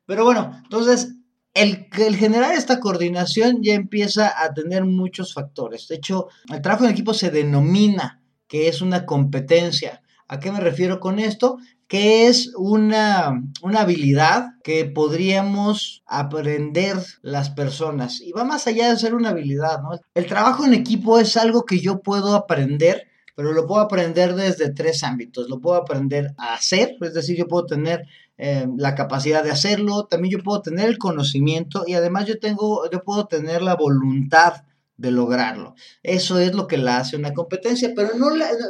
Pero 0.05 0.25
bueno, 0.25 0.61
entonces 0.65 1.15
el, 1.55 1.89
el, 1.99 2.17
generar 2.17 2.53
esta 2.55 2.81
coordinación 2.81 3.63
ya 3.63 3.75
empieza 3.75 4.33
a 4.43 4.53
tener 4.55 4.85
muchos 4.85 5.35
factores. 5.35 5.89
De 5.89 5.97
hecho, 5.97 6.29
el 6.53 6.63
trabajo 6.63 6.85
en 6.85 6.91
equipo 6.91 7.15
se 7.15 7.31
denomina 7.31 8.23
que 8.47 8.69
es 8.69 8.83
una 8.83 9.07
competencia. 9.07 10.03
¿A 10.29 10.39
qué 10.39 10.53
me 10.53 10.61
refiero 10.61 11.01
con 11.01 11.19
esto? 11.19 11.59
Que 11.89 12.29
es 12.29 12.53
una, 12.57 13.43
una 13.63 13.81
habilidad 13.81 14.51
que 14.63 14.85
podríamos 14.85 16.03
aprender 16.07 16.97
las 17.23 17.51
personas. 17.51 18.21
Y 18.21 18.33
va 18.33 18.45
más 18.45 18.67
allá 18.67 18.91
de 18.91 18.99
ser 18.99 19.15
una 19.15 19.31
habilidad, 19.31 19.83
¿no? 19.83 19.99
El 20.15 20.27
trabajo 20.27 20.65
en 20.65 20.75
equipo 20.75 21.19
es 21.19 21.37
algo 21.37 21.65
que 21.65 21.81
yo 21.81 22.01
puedo 22.01 22.35
aprender 22.35 23.11
pero 23.41 23.55
lo 23.55 23.67
puedo 23.67 23.81
aprender 23.81 24.35
desde 24.35 24.71
tres 24.71 25.03
ámbitos. 25.03 25.49
Lo 25.49 25.61
puedo 25.61 25.77
aprender 25.79 26.35
a 26.37 26.53
hacer, 26.53 26.97
es 27.01 27.15
decir, 27.15 27.39
yo 27.39 27.49
puedo 27.49 27.65
tener 27.65 28.07
eh, 28.43 28.67
la 28.79 28.95
capacidad 28.95 29.45
de 29.45 29.51
hacerlo, 29.51 30.07
también 30.07 30.33
yo 30.33 30.43
puedo 30.43 30.63
tener 30.63 30.89
el 30.89 30.97
conocimiento 30.97 31.85
y 31.87 31.93
además 31.93 32.25
yo 32.25 32.39
tengo, 32.39 32.89
yo 32.91 33.05
puedo 33.05 33.27
tener 33.27 33.61
la 33.61 33.77
voluntad 33.77 34.65
de 34.97 35.11
lograrlo. 35.11 35.75
Eso 36.03 36.39
es 36.39 36.55
lo 36.55 36.67
que 36.67 36.79
la 36.79 36.97
hace 36.97 37.17
una 37.17 37.35
competencia, 37.35 37.93
pero, 37.95 38.15
no 38.17 38.29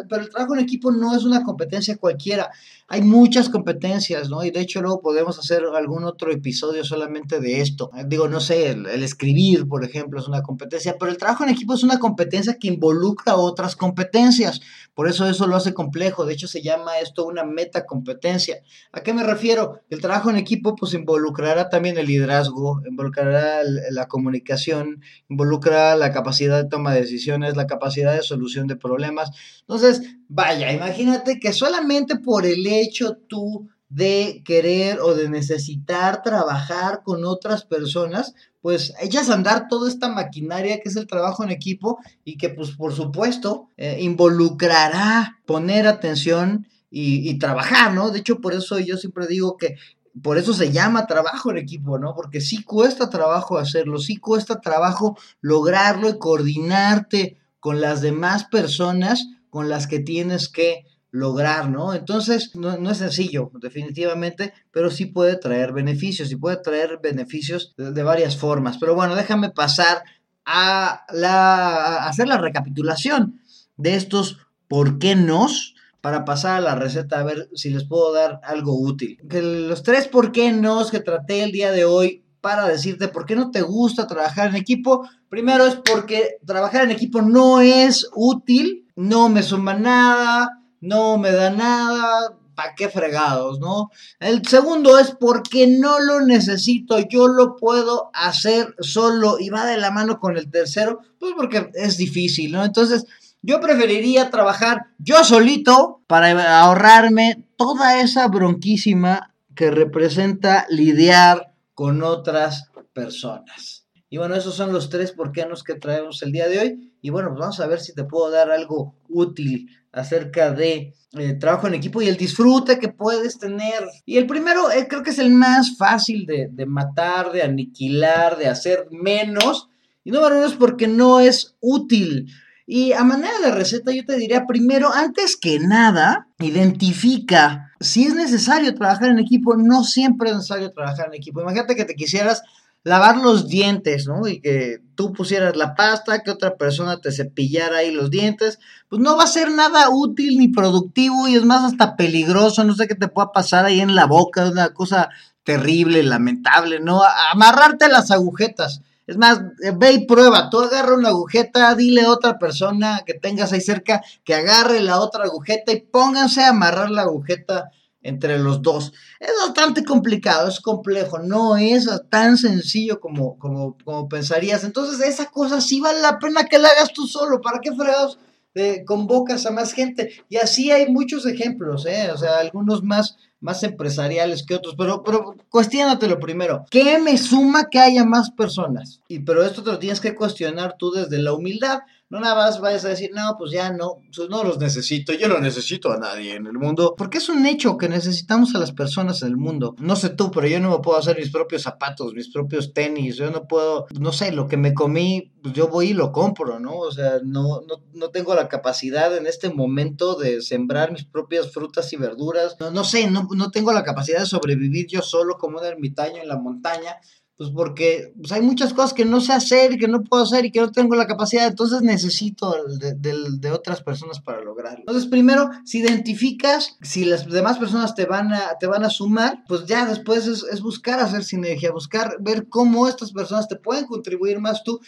pero 0.09 0.23
el 0.23 0.31
trabajo 0.31 0.55
en 0.55 0.61
equipo 0.61 0.91
no 0.91 1.15
es 1.15 1.23
una 1.25 1.45
competencia 1.45 1.97
cualquiera. 1.99 2.51
Hay 2.93 3.03
muchas 3.03 3.49
competencias, 3.49 4.31
¿no? 4.31 4.43
Y 4.43 4.51
de 4.51 4.59
hecho 4.59 4.83
luego 4.83 5.01
podemos 5.01 5.39
hacer 5.39 5.63
algún 5.77 6.03
otro 6.03 6.33
episodio 6.33 6.85
solamente 6.85 7.39
de 7.39 7.61
esto. 7.61 7.89
Digo, 8.07 8.27
no 8.27 8.41
sé, 8.41 8.73
el, 8.73 9.05
escribir, 9.05 9.69
por 9.69 9.85
ejemplo, 9.85 10.19
es 10.19 10.27
una 10.27 10.43
competencia, 10.43 10.97
pero 10.99 11.13
el 11.13 11.17
trabajo 11.17 11.45
en 11.45 11.51
equipo 11.51 11.75
es 11.75 11.85
una 11.85 12.01
competencia 12.01 12.57
que 12.59 12.67
involucra 12.67 13.37
otras 13.37 13.77
competencias. 13.77 14.61
Por 14.93 15.09
eso 15.09 15.29
eso 15.29 15.47
lo 15.47 15.55
hace 15.55 15.73
complejo. 15.73 16.27
De 16.27 16.33
hecho, 16.33 16.49
se 16.49 16.63
llama 16.63 16.99
esto 16.99 17.27
una 17.27 17.45
metacompetencia. 17.45 18.61
¿A 18.91 19.03
qué 19.05 19.15
me 19.15 19.23
refiero? 19.23 19.83
El 19.89 20.01
trabajo 20.01 20.29
en 20.29 20.37
equipo 20.37 20.75
pues 20.75 20.93
involucrará 20.93 21.69
también 21.69 21.97
el 21.97 22.09
liderazgo, 22.09 22.83
involucrará 22.89 23.63
la 23.93 24.09
comunicación, 24.09 25.01
involucra 25.29 25.95
la 25.95 26.11
capacidad 26.11 26.61
de 26.61 26.69
toma 26.69 26.93
de 26.93 27.03
decisiones, 27.03 27.57
la 27.57 27.69
capacidad 27.69 28.17
de 28.17 28.23
solución 28.23 28.67
de 28.67 28.75
problemas. 28.75 29.31
Entonces, 29.61 30.03
vaya, 30.27 30.73
imagínate 30.73 31.39
que 31.39 31.53
solamente 31.53 32.17
por 32.17 32.47
el 32.47 32.67
hecho 32.81 33.17
tú 33.29 33.69
de 33.89 34.43
querer 34.45 35.01
o 35.01 35.15
de 35.15 35.29
necesitar 35.29 36.23
trabajar 36.23 37.03
con 37.03 37.25
otras 37.25 37.65
personas, 37.65 38.35
pues 38.61 38.95
echas 39.01 39.29
a 39.29 39.35
andar 39.35 39.67
toda 39.69 39.89
esta 39.89 40.09
maquinaria 40.09 40.81
que 40.81 40.89
es 40.89 40.97
el 40.97 41.09
trabajo 41.09 41.43
en 41.43 41.51
equipo 41.51 41.99
y 42.25 42.37
que 42.37 42.51
pues 42.51 42.71
por 42.71 42.95
supuesto 42.95 43.69
eh, 43.77 43.99
involucrará 44.01 45.41
poner 45.45 45.89
atención 45.89 46.69
y, 46.89 47.29
y, 47.29 47.39
trabajar, 47.39 47.95
¿no? 47.95 48.11
De 48.11 48.19
hecho, 48.19 48.41
por 48.41 48.53
eso 48.53 48.79
yo 48.81 48.97
siempre 48.97 49.29
digo 49.29 49.57
que 49.57 49.77
por 50.23 50.39
eso 50.39 50.53
se 50.53 50.73
llama 50.73 51.07
trabajo 51.07 51.51
en 51.51 51.59
equipo, 51.59 51.99
¿no? 51.99 52.15
Porque 52.15 52.41
sí 52.41 52.65
cuesta 52.65 53.11
trabajo 53.11 53.59
hacerlo, 53.59 53.99
sí 53.99 54.17
cuesta 54.17 54.61
trabajo 54.61 55.17
lograrlo 55.41 56.09
y 56.09 56.19
coordinarte 56.19 57.39
con 57.61 57.81
las 57.81 58.01
demás 58.01 58.45
personas 58.45 59.29
con 59.51 59.69
las 59.69 59.87
que 59.87 60.01
tienes 60.01 60.49
que 60.49 60.85
lograr, 61.13 61.69
¿no? 61.71 61.95
Entonces, 61.95 62.55
no, 62.55 62.91
es 62.91 62.99
sencillo, 62.99 63.51
definitivamente, 63.61 64.53
pero 64.71 64.91
sí 64.91 65.07
puede 65.07 65.37
traer 65.37 65.73
beneficios 65.73 66.31
y 66.31 66.37
puede 66.37 66.57
traer 66.59 66.99
beneficios 67.03 67.75
de, 67.77 68.03
varias 68.03 68.37
formas. 68.37 68.79
Pero 68.79 68.95
bueno, 68.95 69.17
déjame 69.17 69.51
pasar 69.51 70.03
a, 70.45 71.05
la, 71.13 72.07
hacer 72.07 72.29
la 72.29 72.39
recapitulación 72.39 73.41
de 73.77 73.95
estos 73.95 74.39
por 74.69 74.99
qué 74.99 75.17
nos 75.17 75.75
para 76.01 76.25
pasar 76.25 76.57
a 76.57 76.61
la 76.61 76.75
receta 76.75 77.21
a 77.21 77.25
ver 77.25 77.51
si 77.55 77.71
les 77.71 77.85
puedo 77.85 78.13
dar 78.13 78.41
algo 78.45 78.79
útil. 78.79 79.19
Los 79.23 79.83
tres 79.83 80.09
por 80.09 80.33
qué 80.33 80.53
no 80.53 80.87
que 80.89 81.01
traté 81.01 81.43
el 81.43 81.53
día 81.53 81.73
de 81.73 81.85
hoy 81.85 82.25
para 82.41 82.67
decirte 82.67 83.09
por 83.09 83.27
qué 83.27 83.37
no 83.37 83.51
te 83.51 83.61
gusta 83.63 84.07
trabajar 84.07 84.49
en 84.49 84.57
equipo. 84.57 85.07
Primero 85.29 85.67
es 85.67 85.77
porque 85.77 86.39
trabajar 86.47 86.85
en 86.85 86.93
equipo 86.93 87.21
no 87.21 87.61
es 87.61 88.09
útil, 88.15 88.89
no 88.97 89.29
me 89.29 89.43
suma 89.43 89.75
nada, 89.75 90.60
no 90.81 91.19
me 91.19 91.33
da 91.33 91.51
nada, 91.51 92.37
¿para 92.55 92.75
qué 92.75 92.89
fregados, 92.89 93.59
no? 93.59 93.91
El 94.19 94.47
segundo 94.47 94.99
es 94.99 95.13
porque 95.13 95.67
no 95.67 95.99
lo 96.01 96.21
necesito, 96.21 96.99
yo 97.09 97.29
lo 97.29 97.57
puedo 97.57 98.11
hacer 98.13 98.75
solo 98.81 99.39
y 99.39 99.49
va 99.49 99.65
de 99.67 99.79
la 99.79 99.91
mano 99.91 100.19
con 100.19 100.37
el 100.37 100.51
tercero, 100.51 101.01
pues 101.19 101.33
porque 101.37 101.71
es 101.75 101.97
difícil, 101.97 102.53
¿no? 102.53 102.65
Entonces, 102.65 103.07
yo 103.43 103.61
preferiría 103.61 104.31
trabajar 104.31 104.89
yo 104.99 105.25
solito 105.25 106.03
para 106.07 106.61
ahorrarme 106.61 107.47
toda 107.57 108.01
esa 108.01 108.29
bronquísima 108.29 109.35
que 109.55 109.71
representa 109.71 110.67
lidiar 110.69 111.55
con 111.75 112.03
otras 112.03 112.71
personas. 112.93 113.80
Y 114.13 114.19
bueno, 114.19 114.35
esos 114.35 114.57
son 114.57 114.73
los 114.73 114.91
tres 114.91 115.13
porquenos 115.13 115.63
que 115.63 115.77
traemos 115.77 116.21
el 116.23 116.33
día 116.33 116.49
de 116.49 116.59
hoy. 116.59 116.93
Y 117.01 117.11
bueno, 117.11 117.29
pues 117.29 117.41
vamos 117.41 117.61
a 117.61 117.67
ver 117.69 117.79
si 117.79 117.95
te 117.95 118.03
puedo 118.03 118.29
dar 118.29 118.51
algo 118.51 118.97
útil 119.09 119.69
acerca 119.93 120.51
de 120.51 120.95
eh, 121.17 121.35
trabajo 121.35 121.69
en 121.69 121.75
equipo 121.75 122.03
y 122.03 122.09
el 122.09 122.17
disfrute 122.17 122.81
que 122.81 122.89
puedes 122.89 123.39
tener. 123.39 123.85
Y 124.05 124.19
el 124.19 124.27
primero 124.27 124.69
eh, 124.73 124.89
creo 124.89 125.05
que 125.05 125.11
es 125.11 125.21
el 125.21 125.31
más 125.31 125.77
fácil 125.79 126.27
de, 126.27 126.49
de 126.51 126.67
matar, 126.67 127.31
de 127.31 127.45
aniquilar, 127.45 128.37
de 128.37 128.49
hacer 128.49 128.89
menos. 128.91 129.69
Y 130.03 130.11
número 130.11 130.39
uno 130.39 130.47
es 130.47 130.55
porque 130.55 130.89
no 130.89 131.21
es 131.21 131.57
útil. 131.61 132.27
Y 132.67 132.93
a 132.93 133.05
manera 133.05 133.39
de 133.45 133.53
receta 133.53 133.93
yo 133.93 134.05
te 134.05 134.17
diría 134.17 134.45
primero, 134.45 134.93
antes 134.93 135.37
que 135.37 135.61
nada, 135.61 136.27
identifica 136.41 137.71
si 137.81 138.05
es 138.05 138.15
necesario 138.15 138.75
trabajar 138.75 139.09
en 139.09 139.19
equipo, 139.19 139.57
no 139.57 139.85
siempre 139.85 140.29
es 140.29 140.37
necesario 140.37 140.71
trabajar 140.71 141.07
en 141.09 141.15
equipo. 141.15 141.41
Imagínate 141.41 141.75
que 141.75 141.87
te 141.87 141.95
quisieras 141.95 142.43
lavar 142.83 143.19
los 143.19 143.49
dientes, 143.49 144.07
¿no? 144.07 144.27
Y 144.27 144.41
que 144.41 144.81
tú 144.95 145.13
pusieras 145.13 145.57
la 145.57 145.75
pasta, 145.75 146.23
que 146.23 146.31
otra 146.31 146.57
persona 146.57 147.01
te 147.01 147.13
cepillara 147.13 147.79
ahí 147.79 147.91
los 147.91 148.11
dientes, 148.11 148.59
pues 148.89 149.01
no 149.01 149.17
va 149.17 149.25
a 149.25 149.29
ser 149.29 149.51
nada 149.51 149.91
útil 149.91 150.39
ni 150.39 150.49
productivo 150.49 151.29
y 151.29 151.37
es 151.37 151.45
más 151.45 151.65
hasta 151.65 151.97
peligroso, 151.97 152.65
no 152.65 152.75
sé 152.75 152.89
qué 152.89 152.95
te 152.95 153.09
pueda 153.09 153.33
pasar 153.33 153.65
ahí 153.65 153.81
en 153.81 153.95
la 153.95 154.07
boca, 154.07 154.49
una 154.49 154.71
cosa 154.71 155.11
terrible, 155.45 156.03
lamentable, 156.03 156.81
¿no? 156.81 157.03
Amarrarte 157.33 157.89
las 157.89 158.11
agujetas 158.11 158.83
Es 159.07 159.17
más, 159.17 159.41
eh, 159.63 159.73
ve 159.77 159.93
y 159.93 160.07
prueba. 160.07 160.51
Tú 160.51 160.61
agarra 160.61 160.95
una 160.95 161.09
agujeta, 161.09 161.75
dile 161.75 162.03
a 162.03 162.11
otra 162.11 162.39
persona 162.39 163.03
que 163.05 163.15
tengas 163.15 163.53
ahí 163.53 163.61
cerca 163.61 164.03
que 164.25 164.35
agarre 164.35 164.81
la 164.81 165.01
otra 165.01 165.25
agujeta 165.25 165.73
y 165.73 165.81
pónganse 165.81 166.43
a 166.43 166.51
amarrar 166.51 166.91
la 166.91 167.03
agujeta 167.03 167.71
entre 168.03 168.39
los 168.39 168.63
dos. 168.63 168.93
Es 169.19 169.33
bastante 169.47 169.85
complicado, 169.85 170.49
es 170.49 170.61
complejo, 170.61 171.19
no 171.19 171.57
es 171.57 171.89
tan 172.11 172.37
sencillo 172.37 173.01
como, 173.01 173.39
como, 173.39 173.77
como 173.85 174.09
pensarías. 174.09 174.65
Entonces, 174.65 175.07
esa 175.07 175.27
cosa 175.27 175.61
sí 175.61 175.81
vale 175.81 176.01
la 176.01 176.19
pena 176.19 176.45
que 176.45 176.59
la 176.59 176.69
hagas 176.69 176.93
tú 176.93 177.07
solo. 177.07 177.41
¿Para 177.41 177.61
qué 177.61 177.73
fregados 177.73 178.19
eh, 178.55 178.85
convocas 178.85 179.47
a 179.47 179.51
más 179.51 179.73
gente? 179.73 180.13
Y 180.29 180.37
así 180.37 180.71
hay 180.71 180.91
muchos 180.91 181.27
ejemplos, 181.27 181.87
¿eh? 181.87 182.11
O 182.13 182.17
sea, 182.17 182.39
algunos 182.39 182.83
más 182.83 183.17
más 183.41 183.63
empresariales 183.63 184.45
que 184.45 184.55
otros, 184.55 184.75
pero, 184.77 185.03
pero 185.03 185.35
cuestionatelo 185.49 186.21
primero. 186.21 186.67
¿Qué 186.71 186.99
me 186.99 187.17
suma 187.17 187.69
que 187.71 187.79
haya 187.79 188.05
más 188.05 188.31
personas? 188.31 189.01
Y 189.09 189.21
pero 189.21 189.43
esto 189.45 189.63
te 189.63 189.71
lo 189.71 189.79
tienes 189.79 190.01
que 190.01 190.15
cuestionar 190.15 190.77
tú 190.79 190.91
desde 190.91 191.19
la 191.19 191.33
humildad. 191.33 191.81
No 192.11 192.19
nada 192.19 192.35
más 192.35 192.61
vayas 192.61 192.85
a 192.85 192.89
decir, 192.89 193.11
no, 193.15 193.37
pues 193.39 193.53
ya 193.53 193.73
no, 193.73 193.99
pues 194.15 194.29
no 194.29 194.43
los 194.43 194.59
necesito, 194.59 195.13
yo 195.13 195.29
no 195.29 195.39
necesito 195.39 195.93
a 195.93 195.97
nadie 195.97 196.35
en 196.35 196.47
el 196.47 196.55
mundo. 196.55 196.95
Porque 196.99 197.19
es 197.19 197.29
un 197.29 197.47
hecho 197.47 197.79
que 197.79 197.89
necesitamos 197.89 198.53
a 198.57 198.59
las 198.59 198.73
personas 198.73 199.23
en 199.23 199.29
el 199.29 199.37
mundo. 199.37 199.77
No 199.79 199.95
sé 199.95 200.11
tú, 200.11 200.33
pero 200.33 200.49
yo 200.49 200.59
no 200.59 200.71
me 200.71 200.83
puedo 200.83 200.99
hacer 200.99 201.17
mis 201.17 201.31
propios 201.31 201.63
zapatos, 201.63 202.13
mis 202.15 202.33
propios 202.33 202.75
tenis, 202.75 203.17
yo 203.17 203.31
no 203.31 203.47
puedo, 203.47 203.87
no 203.99 204.11
sé, 204.11 204.33
lo 204.33 204.49
que 204.49 204.57
me 204.57 204.75
comí, 204.75 205.33
pues 205.41 205.55
yo 205.55 205.69
voy 205.69 205.91
y 205.91 205.95
lo 205.95 206.11
compro, 206.11 206.59
¿no? 206.59 206.79
O 206.79 206.91
sea, 206.91 207.21
no, 207.25 207.61
no, 207.61 207.85
no 207.95 208.09
tengo 208.11 208.35
la 208.35 208.49
capacidad 208.49 209.17
en 209.17 209.29
este 209.29 209.49
momento 209.51 210.17
de 210.17 210.43
sembrar 210.43 210.91
mis 210.91 211.05
propias 211.05 211.53
frutas 211.53 211.93
y 211.93 211.97
verduras. 211.97 212.57
No, 212.59 212.73
no 212.73 212.83
sé, 212.83 213.09
no, 213.09 213.29
no 213.37 213.53
tengo 213.53 213.73
la 213.73 213.85
capacidad 213.85 214.19
de 214.19 214.27
sobrevivir 214.27 214.89
yo 214.89 215.03
solo 215.03 215.39
como 215.39 215.59
un 215.59 215.65
ermitaño 215.65 216.21
en 216.21 216.29
la 216.29 216.39
montaña 216.39 216.97
pues 217.41 217.53
porque 217.53 218.13
pues 218.19 218.33
hay 218.33 218.43
muchas 218.43 218.75
cosas 218.75 218.93
que 218.93 219.07
no 219.07 219.19
sé 219.23 219.33
hacer 219.33 219.73
y 219.73 219.79
que 219.79 219.89
no 219.89 220.03
puedo 220.03 220.25
hacer 220.25 220.45
y 220.45 220.53
que 220.53 220.61
no 220.61 220.71
tengo 220.71 220.95
la 220.95 221.07
capacidad, 221.07 221.47
entonces 221.47 221.81
necesito 221.81 222.55
de, 222.79 222.93
de, 222.93 223.51
otras 223.51 223.83
personas 223.83 224.21
para 224.21 224.43
lograrlo. 224.43 224.81
Entonces, 224.81 225.07
primero, 225.07 225.49
si 225.65 225.79
identificas 225.79 226.77
si 226.83 227.07
las 227.07 227.27
demás 227.27 227.57
personas 227.57 227.95
te 227.95 228.05
van 228.05 228.35
a, 228.35 228.59
te 228.61 228.67
van 228.67 228.85
a 228.85 228.91
sumar, 228.91 229.43
pues 229.49 229.65
ya 229.65 229.87
después 229.87 230.27
es, 230.27 230.43
es 230.53 230.61
buscar 230.61 231.01
hacer 231.01 231.25
sinergia, 231.25 231.73
buscar 231.73 232.19
ver 232.21 232.47
cómo 232.51 232.87
estas 232.87 233.11
personas 233.11 233.49
te 233.49 233.57
pueden 233.57 233.87
contribuir 233.87 234.39
más 234.39 234.63
tú, 234.63 234.79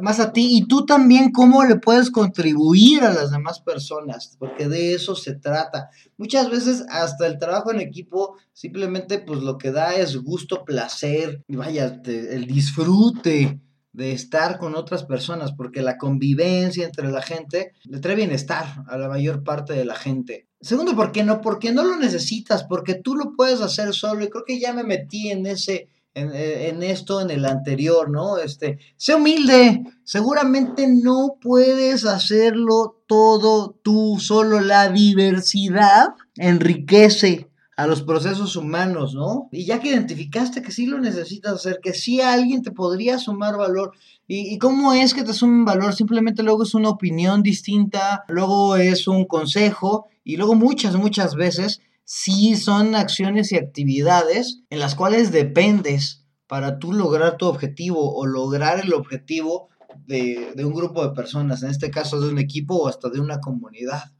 más 0.00 0.18
a 0.18 0.32
ti 0.32 0.56
y 0.56 0.66
tú 0.66 0.86
también 0.86 1.30
cómo 1.30 1.62
le 1.62 1.76
puedes 1.76 2.10
contribuir 2.10 3.04
a 3.04 3.12
las 3.12 3.32
demás 3.32 3.60
personas, 3.60 4.34
porque 4.38 4.66
de 4.66 4.94
eso 4.94 5.14
se 5.14 5.34
trata. 5.34 5.90
Muchas 6.16 6.48
veces 6.48 6.86
hasta 6.88 7.26
el 7.26 7.38
trabajo 7.38 7.70
en 7.70 7.80
equipo 7.80 8.38
simplemente 8.58 9.20
pues 9.20 9.40
lo 9.40 9.56
que 9.56 9.70
da 9.70 9.94
es 9.94 10.16
gusto, 10.16 10.64
placer, 10.64 11.44
y 11.46 11.54
vaya, 11.54 12.02
el 12.04 12.44
disfrute 12.46 13.60
de 13.92 14.12
estar 14.12 14.58
con 14.58 14.74
otras 14.74 15.04
personas, 15.04 15.52
porque 15.52 15.80
la 15.80 15.96
convivencia 15.96 16.84
entre 16.84 17.08
la 17.08 17.22
gente 17.22 17.70
le 17.84 18.00
trae 18.00 18.16
bienestar 18.16 18.82
a 18.88 18.98
la 18.98 19.08
mayor 19.08 19.44
parte 19.44 19.74
de 19.74 19.84
la 19.84 19.94
gente. 19.94 20.48
Segundo, 20.60 20.96
¿por 20.96 21.12
qué 21.12 21.22
no? 21.22 21.40
Porque 21.40 21.70
no 21.70 21.84
lo 21.84 21.98
necesitas, 21.98 22.64
porque 22.64 22.96
tú 22.96 23.14
lo 23.14 23.32
puedes 23.36 23.60
hacer 23.60 23.94
solo 23.94 24.24
y 24.24 24.28
creo 24.28 24.42
que 24.44 24.58
ya 24.58 24.72
me 24.72 24.82
metí 24.82 25.30
en 25.30 25.46
ese, 25.46 25.88
en, 26.14 26.34
en, 26.34 26.82
esto, 26.82 27.20
en 27.20 27.30
el 27.30 27.44
anterior, 27.44 28.10
¿no? 28.10 28.38
Este, 28.38 28.80
sé 28.96 29.14
humilde, 29.14 29.84
seguramente 30.02 30.88
no 30.88 31.36
puedes 31.40 32.04
hacerlo 32.04 33.04
todo 33.06 33.78
tú, 33.84 34.18
solo 34.18 34.58
la 34.58 34.88
diversidad 34.88 36.08
enriquece 36.34 37.47
a 37.78 37.86
los 37.86 38.02
procesos 38.02 38.56
humanos, 38.56 39.14
¿no? 39.14 39.48
Y 39.52 39.64
ya 39.64 39.78
que 39.78 39.90
identificaste 39.90 40.62
que 40.62 40.72
sí 40.72 40.86
lo 40.86 40.98
necesitas 40.98 41.52
hacer, 41.52 41.78
que 41.80 41.94
sí 41.94 42.20
alguien 42.20 42.62
te 42.62 42.72
podría 42.72 43.18
sumar 43.18 43.56
valor, 43.56 43.92
¿Y, 44.30 44.58
cómo 44.58 44.92
es 44.92 45.14
que 45.14 45.22
te 45.22 45.32
sumen 45.32 45.64
valor? 45.64 45.94
Simplemente 45.94 46.42
luego 46.42 46.64
es 46.64 46.74
una 46.74 46.90
opinión 46.90 47.42
distinta, 47.42 48.24
luego 48.28 48.76
es 48.76 49.08
un 49.08 49.24
consejo 49.24 50.08
y 50.22 50.36
luego 50.36 50.54
muchas, 50.54 50.96
muchas 50.96 51.34
veces 51.34 51.80
sí 52.04 52.56
son 52.56 52.94
acciones 52.94 53.52
y 53.52 53.56
actividades 53.56 54.60
en 54.68 54.80
las 54.80 54.96
cuales 54.96 55.32
dependes 55.32 56.26
para 56.46 56.78
tú 56.78 56.92
lograr 56.92 57.38
tu 57.38 57.46
objetivo 57.46 58.14
o 58.16 58.26
lograr 58.26 58.80
el 58.84 58.92
objetivo 58.92 59.68
de 60.06 60.64
un 60.64 60.74
grupo 60.74 61.06
de 61.06 61.14
personas, 61.14 61.62
en 61.62 61.70
este 61.70 61.90
caso 61.90 62.20
de 62.20 62.28
un 62.28 62.38
equipo 62.38 62.74
o 62.74 62.88
hasta 62.88 63.08
de 63.08 63.20
una 63.20 63.40
comunidad. 63.40 64.12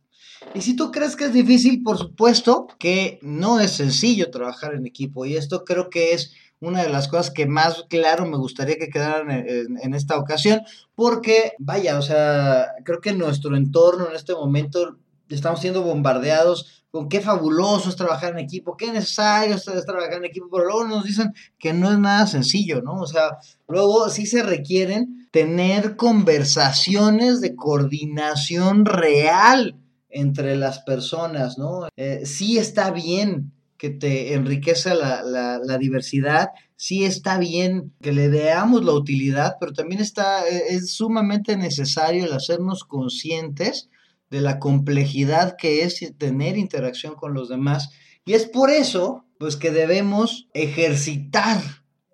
Y 0.55 0.61
si 0.61 0.77
tú 0.77 0.90
crees 0.90 1.16
que 1.16 1.27
es 1.27 1.33
difícil, 1.33 1.83
por 1.83 1.98
supuesto 1.98 2.66
que 2.79 3.18
no 3.22 3.61
es 3.61 3.72
sencillo 3.72 4.31
trabajar 4.31 4.74
en 4.74 4.87
equipo. 4.87 5.27
Y 5.27 5.37
esto 5.37 5.64
creo 5.64 5.90
que 5.90 6.12
es 6.12 6.33
una 6.61 6.83
de 6.83 6.88
las 6.88 7.09
cosas 7.09 7.31
que 7.31 7.46
más 7.46 7.85
claro 7.88 8.27
me 8.27 8.37
gustaría 8.37 8.77
que 8.77 8.88
quedaran 8.88 9.31
en, 9.31 9.94
esta 9.94 10.16
ocasión. 10.16 10.62
Porque, 10.94 11.53
vaya, 11.59 11.98
o 11.98 12.03
sea, 12.03 12.68
creo 12.85 13.01
que 13.01 13.12
nuestro 13.12 13.57
entorno 13.57 14.09
en 14.09 14.16
este 14.16 14.35
momento 14.35 14.96
estamos 15.29 15.61
siendo 15.61 15.83
bombardeados 15.83 16.85
con 16.90 17.09
qué 17.09 17.20
fabuloso 17.20 17.90
es 17.90 17.96
trabajar 17.96 18.33
en 18.33 18.38
equipo, 18.38 18.77
qué 18.77 18.90
necesario 18.90 19.57
es 19.57 19.64
trabajar 19.64 20.14
en 20.14 20.24
equipo, 20.24 20.48
pero 20.51 20.64
luego 20.64 20.85
nos 20.85 21.05
dicen 21.05 21.35
que 21.59 21.74
no 21.74 21.92
es 21.92 21.98
nada 21.98 22.27
sencillo, 22.27 22.81
¿no? 22.81 22.94
O 22.94 23.07
sea, 23.07 23.38
luego 23.68 24.09
sí 24.09 24.24
se 24.24 24.42
requieren 24.42 25.29
tener 25.31 25.96
conversaciones 25.96 27.42
de 27.42 27.55
coordinación 27.55 28.87
real 28.87 29.77
entre 30.11 30.57
las 30.57 30.81
personas, 30.81 31.59
¿no? 31.59 31.88
Eh, 31.97 32.23
sí 32.25 32.59
está 32.59 32.90
bien 32.90 33.53
que 33.77 33.90
te 33.90 34.35
enriquece 34.35 34.94
la, 34.94 35.23
la, 35.23 35.79
diversidad, 35.79 36.49
sí 36.75 37.05
está 37.05 37.38
bien 37.38 37.92
que 38.03 38.12
le 38.12 38.29
veamos 38.29 38.85
la 38.85 38.92
utilidad, 38.92 39.55
pero 39.61 39.73
también 39.73 40.01
está, 40.01 40.49
e, 40.49 40.75
es 40.75 40.92
sumamente 40.94 41.57
necesario 41.57 42.25
el 42.25 42.33
hacernos 42.33 42.83
conscientes 42.83 43.88
de 44.31 44.40
la 44.40 44.59
complejidad 44.59 45.57
que 45.57 45.85
es 45.85 46.01
tener 46.18 46.59
interacción 46.59 47.14
con 47.14 47.35
los 47.35 47.49
demás. 47.49 47.90
Y 48.25 48.35
es 48.35 48.47
por 48.47 48.71
eso, 48.71 49.25
pues, 49.38 49.57
que 49.57 49.71
debemos 49.71 50.49
ejercitar 50.55 51.62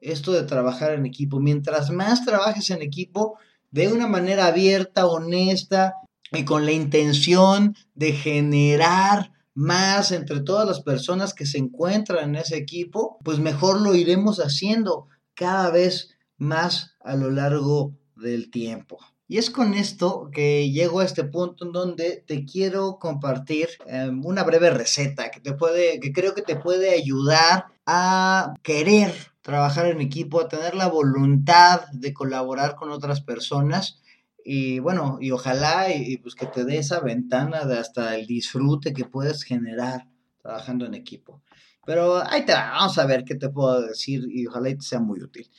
esto 0.02 0.32
de 0.32 0.42
trabajar 0.42 0.92
en 0.92 1.06
equipo. 1.06 1.40
Mientras 1.40 1.90
más 1.90 2.24
trabajes 2.24 2.70
en 2.70 2.82
equipo, 2.82 3.38
de 3.70 3.88
una 3.88 4.06
manera 4.06 4.46
abierta, 4.46 5.06
honesta, 5.06 5.94
y 6.36 6.44
con 6.44 6.64
la 6.64 6.72
intención 6.72 7.76
de 7.94 8.12
generar 8.12 9.32
más 9.54 10.10
entre 10.12 10.40
todas 10.40 10.66
las 10.66 10.80
personas 10.80 11.32
que 11.32 11.46
se 11.46 11.58
encuentran 11.58 12.30
en 12.30 12.36
ese 12.36 12.56
equipo, 12.56 13.18
pues 13.24 13.38
mejor 13.38 13.80
lo 13.80 13.94
iremos 13.94 14.38
haciendo 14.38 15.06
cada 15.34 15.70
vez 15.70 16.16
más 16.36 16.96
a 17.00 17.14
lo 17.14 17.30
largo 17.30 17.94
del 18.16 18.50
tiempo. 18.50 18.98
Y 19.26 19.38
es 19.38 19.50
con 19.50 19.74
esto 19.74 20.28
que 20.32 20.70
llego 20.70 21.00
a 21.00 21.04
este 21.04 21.24
punto 21.24 21.64
en 21.64 21.72
donde 21.72 22.22
te 22.26 22.44
quiero 22.44 22.98
compartir 22.98 23.68
em, 23.86 24.24
una 24.24 24.42
breve 24.42 24.70
receta 24.70 25.30
que 25.30 25.40
te 25.40 25.54
puede, 25.54 25.98
que 25.98 26.12
creo 26.12 26.34
que 26.34 26.42
te 26.42 26.56
puede 26.56 26.90
ayudar 26.90 27.66
a 27.86 28.54
querer 28.62 29.14
trabajar 29.40 29.86
en 29.86 30.00
equipo, 30.00 30.40
a 30.40 30.48
tener 30.48 30.74
la 30.74 30.88
voluntad 30.88 31.82
de 31.92 32.12
colaborar 32.12 32.76
con 32.76 32.90
otras 32.90 33.22
personas 33.22 34.02
y 34.44 34.78
bueno, 34.78 35.16
y 35.20 35.30
ojalá 35.30 35.92
y, 35.94 36.18
pues 36.18 36.34
que 36.34 36.46
te 36.46 36.64
dé 36.64 36.76
esa 36.78 37.00
ventana 37.00 37.64
de 37.64 37.78
hasta 37.78 38.14
el 38.14 38.26
disfrute 38.26 38.92
que 38.92 39.06
puedes 39.06 39.42
generar 39.42 40.06
trabajando 40.42 40.84
en 40.84 40.94
equipo. 40.94 41.42
Pero 41.86 42.22
ahí 42.28 42.44
te 42.44 42.52
vamos 42.52 42.98
a 42.98 43.06
ver 43.06 43.24
qué 43.24 43.34
te 43.36 43.48
puedo 43.48 43.80
decir 43.80 44.26
y 44.28 44.46
ojalá 44.46 44.68
y 44.68 44.76
te 44.76 44.82
sea 44.82 45.00
muy 45.00 45.22
útil. 45.22 45.50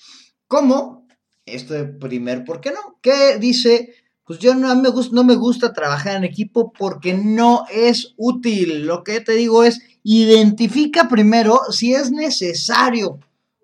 ¿Cómo? 0.48 1.08
Este 1.46 1.86
primer, 1.86 2.46
¿por 2.46 2.62
qué 2.62 2.72
no? 2.72 3.00
¿Qué 3.02 3.38
dice? 3.40 3.96
Pues 4.24 4.40
yo 4.40 4.54
no 4.56 4.76
me, 4.76 4.90
gusta, 4.90 5.16
no 5.16 5.24
me 5.24 5.36
gusta 5.36 5.74
trabajar 5.74 6.18
en 6.18 6.24
equipo 6.24 6.72
porque 6.72 7.14
no 7.14 7.66
es 7.72 8.14
útil. 8.18 8.86
Lo 8.86 9.04
que 9.04 9.20
te 9.22 9.34
digo 9.34 9.64
es, 9.64 9.82
identifica 10.04 11.08
primero 11.08 11.60
si 11.72 11.94
es 11.94 12.12
necesario 12.12 13.20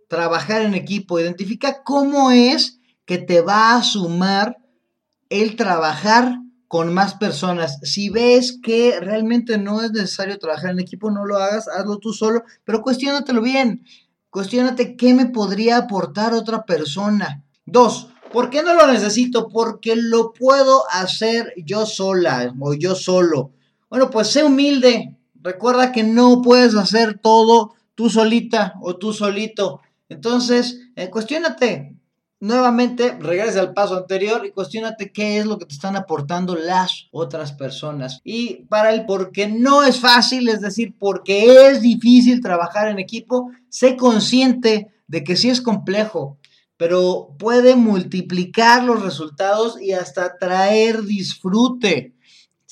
trabajar 0.08 0.64
en 0.64 0.74
equipo. 0.74 1.20
Identifica 1.20 1.84
cómo 1.84 2.32
es 2.32 2.80
que 3.06 3.18
te 3.18 3.42
va 3.42 3.76
a 3.76 3.84
sumar 3.84 4.61
el 5.32 5.56
trabajar 5.56 6.40
con 6.68 6.94
más 6.94 7.16
personas. 7.16 7.80
Si 7.84 8.10
ves 8.10 8.60
que 8.62 9.00
realmente 9.00 9.58
no 9.58 9.82
es 9.82 9.92
necesario 9.92 10.38
trabajar 10.38 10.72
en 10.72 10.80
equipo, 10.80 11.10
no 11.10 11.26
lo 11.26 11.38
hagas, 11.38 11.68
hazlo 11.68 11.98
tú 11.98 12.14
solo, 12.14 12.44
pero 12.64 12.82
cuestionatelo 12.82 13.42
bien. 13.42 13.84
Cuestiónate 14.30 14.96
qué 14.96 15.14
me 15.14 15.26
podría 15.26 15.78
aportar 15.78 16.34
otra 16.34 16.66
persona. 16.66 17.44
Dos, 17.66 18.10
¿por 18.32 18.50
qué 18.50 18.62
no 18.62 18.74
lo 18.74 18.88
necesito? 18.88 19.50
Porque 19.50 19.96
lo 19.96 20.34
puedo 20.34 20.84
hacer 20.92 21.54
yo 21.58 21.86
sola 21.86 22.54
o 22.60 22.74
yo 22.74 22.96
solo. 22.96 23.52
Bueno, 23.90 24.10
pues 24.10 24.28
sé 24.28 24.44
humilde. 24.44 25.18
Recuerda 25.36 25.92
que 25.92 26.04
no 26.04 26.42
puedes 26.42 26.76
hacer 26.76 27.20
todo 27.20 27.74
tú 27.96 28.10
solita 28.10 28.74
o 28.82 28.98
tú 28.98 29.14
solito. 29.14 29.82
Entonces, 30.10 30.80
eh, 30.96 31.10
cuestionate, 31.10 31.98
nuevamente 32.42 33.16
regresa 33.20 33.62
al 33.62 33.74
paso 33.74 33.96
anterior 33.96 34.46
y 34.46 34.52
cuestionate 34.52 35.12
qué 35.14 35.38
es 35.38 35.46
lo 35.46 35.58
que 35.58 35.66
te 35.66 35.74
están 35.74 35.96
aportando 35.96 36.56
las 36.56 37.08
otras 37.12 37.54
personas. 37.54 38.20
Y 38.24 38.64
para 38.66 38.92
el 38.94 39.06
por 39.06 39.32
qué 39.32 39.48
no 39.48 39.84
es 39.84 40.00
fácil, 40.00 40.50
es 40.50 40.60
decir, 40.60 40.96
porque 41.00 41.68
es 41.70 41.82
difícil 41.82 42.42
trabajar 42.42 42.90
en 42.90 43.00
equipo, 43.00 43.52
sé 43.70 43.96
consciente 43.96 44.92
de 45.08 45.24
que 45.24 45.38
sí 45.38 45.50
es 45.50 45.62
complejo, 45.62 46.38
pero 46.78 47.36
puede 47.38 47.76
multiplicar 47.76 48.84
los 48.84 49.04
resultados 49.04 49.80
y 49.80 49.92
hasta 49.92 50.38
traer 50.38 51.04
disfrute. 51.04 52.16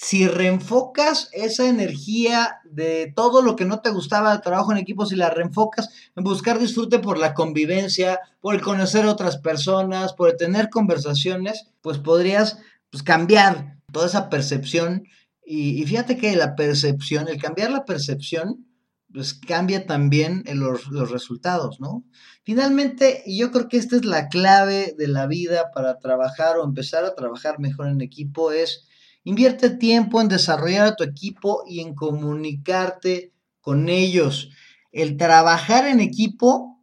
Si 0.02 0.30
reenfocas 0.30 1.28
esa 1.34 1.68
energía 1.68 2.62
de 2.64 3.12
todo 3.14 3.42
lo 3.42 3.58
que 3.58 3.66
no 3.66 3.82
te 3.82 3.90
gustaba 3.90 4.32
de 4.32 4.42
trabajo 4.42 4.72
en 4.72 4.78
equipo, 4.78 5.06
si 5.06 5.18
la 5.18 5.30
reenfocas 5.30 5.90
en 6.16 6.24
buscar 6.24 6.58
disfrute 6.58 7.00
por 7.00 7.18
la 7.18 7.34
convivencia, 7.34 8.22
por 8.40 8.56
el 8.56 8.62
conocer 8.62 9.04
a 9.04 9.12
otras 9.12 9.40
personas, 9.40 10.14
por 10.14 10.32
tener 10.38 10.70
conversaciones, 10.70 11.68
pues 11.82 11.98
podrías 11.98 12.60
pues, 12.90 13.04
cambiar 13.04 13.76
toda 13.92 14.06
esa 14.06 14.30
percepción. 14.30 15.04
Y, 15.46 15.82
y 15.82 15.86
fíjate 15.86 16.16
que 16.16 16.34
la 16.38 16.56
percepción, 16.56 17.28
el 17.28 17.42
cambiar 17.42 17.70
la 17.70 17.84
percepción, 17.84 18.66
pues 19.12 19.34
cambia 19.34 19.86
también 19.86 20.46
los, 20.54 20.88
los, 20.88 21.12
resultados, 21.12 21.82
¿no? 21.82 22.06
Finalmente, 22.44 23.22
yo 23.28 23.52
creo 23.52 23.68
que 23.68 23.76
esta 23.76 23.98
es 23.98 24.06
la 24.06 24.30
clave 24.30 24.96
de 24.98 25.10
la 25.10 25.28
vida 25.28 25.72
para 25.74 26.00
trabajar 26.00 26.56
o 26.56 26.64
empezar 26.64 27.04
a 27.04 27.16
trabajar 27.16 27.60
mejor 27.60 27.90
en 27.90 28.00
equipo, 28.00 28.54
es 28.54 28.86
invierte 29.24 29.70
tiempo 29.70 30.22
en 30.22 30.28
desarrollar 30.28 30.88
a 30.88 30.96
tu 30.96 31.04
equipo 31.04 31.64
y 31.68 31.82
en 31.82 31.96
comunicarte 31.96 33.34
con 33.62 33.90
ellos. 33.90 34.50
El 34.92 35.18
trabajar 35.18 35.86
en 35.86 36.00
equipo 36.00 36.80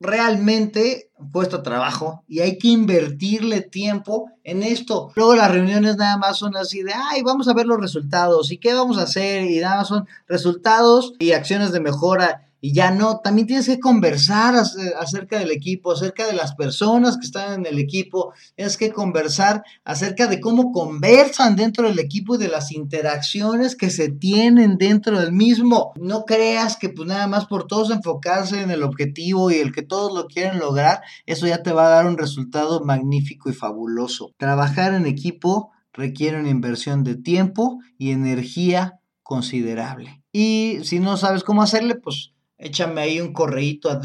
realmente 0.00 1.10
cuesta 1.32 1.62
trabajo 1.62 2.24
y 2.28 2.40
hay 2.40 2.58
que 2.58 2.68
invertirle 2.68 3.60
tiempo 3.62 4.30
en 4.42 4.62
esto. 4.62 5.10
Luego 5.14 5.34
las 5.34 5.50
reuniones 5.50 5.96
nada 5.96 6.16
más 6.18 6.38
son 6.38 6.56
así 6.56 6.82
de, 6.82 6.92
ay, 6.92 7.22
vamos 7.22 7.48
a 7.48 7.54
ver 7.54 7.66
los 7.66 7.80
resultados 7.80 8.50
y 8.50 8.58
qué 8.58 8.74
vamos 8.74 8.98
a 8.98 9.02
hacer 9.02 9.44
y 9.44 9.58
nada 9.60 9.78
más 9.78 9.88
son 9.88 10.06
resultados 10.26 11.14
y 11.18 11.32
acciones 11.32 11.72
de 11.72 11.80
mejora 11.80 12.52
y 12.64 12.72
ya 12.72 12.90
no, 12.90 13.18
también 13.18 13.46
tienes 13.46 13.66
que 13.66 13.78
conversar 13.78 14.54
acerca 14.98 15.38
del 15.38 15.50
equipo, 15.50 15.92
acerca 15.92 16.26
de 16.26 16.32
las 16.32 16.54
personas 16.54 17.18
que 17.18 17.26
están 17.26 17.60
en 17.60 17.66
el 17.66 17.78
equipo, 17.78 18.32
tienes 18.56 18.78
que 18.78 18.90
conversar 18.90 19.62
acerca 19.84 20.28
de 20.28 20.40
cómo 20.40 20.72
conversan 20.72 21.56
dentro 21.56 21.86
del 21.86 21.98
equipo 21.98 22.36
y 22.36 22.38
de 22.38 22.48
las 22.48 22.72
interacciones 22.72 23.76
que 23.76 23.90
se 23.90 24.08
tienen 24.08 24.78
dentro 24.78 25.20
del 25.20 25.30
mismo. 25.30 25.92
No 26.00 26.24
creas 26.24 26.78
que 26.78 26.88
pues 26.88 27.06
nada 27.06 27.26
más 27.26 27.44
por 27.44 27.66
todos 27.66 27.90
enfocarse 27.90 28.62
en 28.62 28.70
el 28.70 28.82
objetivo 28.82 29.50
y 29.50 29.56
el 29.56 29.70
que 29.70 29.82
todos 29.82 30.14
lo 30.14 30.26
quieren 30.26 30.58
lograr, 30.58 31.02
eso 31.26 31.46
ya 31.46 31.62
te 31.62 31.72
va 31.72 31.88
a 31.88 31.90
dar 31.90 32.06
un 32.06 32.16
resultado 32.16 32.82
magnífico 32.82 33.50
y 33.50 33.52
fabuloso. 33.52 34.32
Trabajar 34.38 34.94
en 34.94 35.04
equipo 35.04 35.70
requiere 35.92 36.40
una 36.40 36.48
inversión 36.48 37.04
de 37.04 37.16
tiempo 37.16 37.80
y 37.98 38.12
energía 38.12 39.00
considerable. 39.22 40.22
Y 40.32 40.78
si 40.84 40.98
no 40.98 41.18
sabes 41.18 41.44
cómo 41.44 41.62
hacerle, 41.62 41.96
pues 41.96 42.30
échame 42.64 43.02
ahí 43.02 43.20
un 43.20 43.32
correíto 43.32 43.88
a 43.88 44.00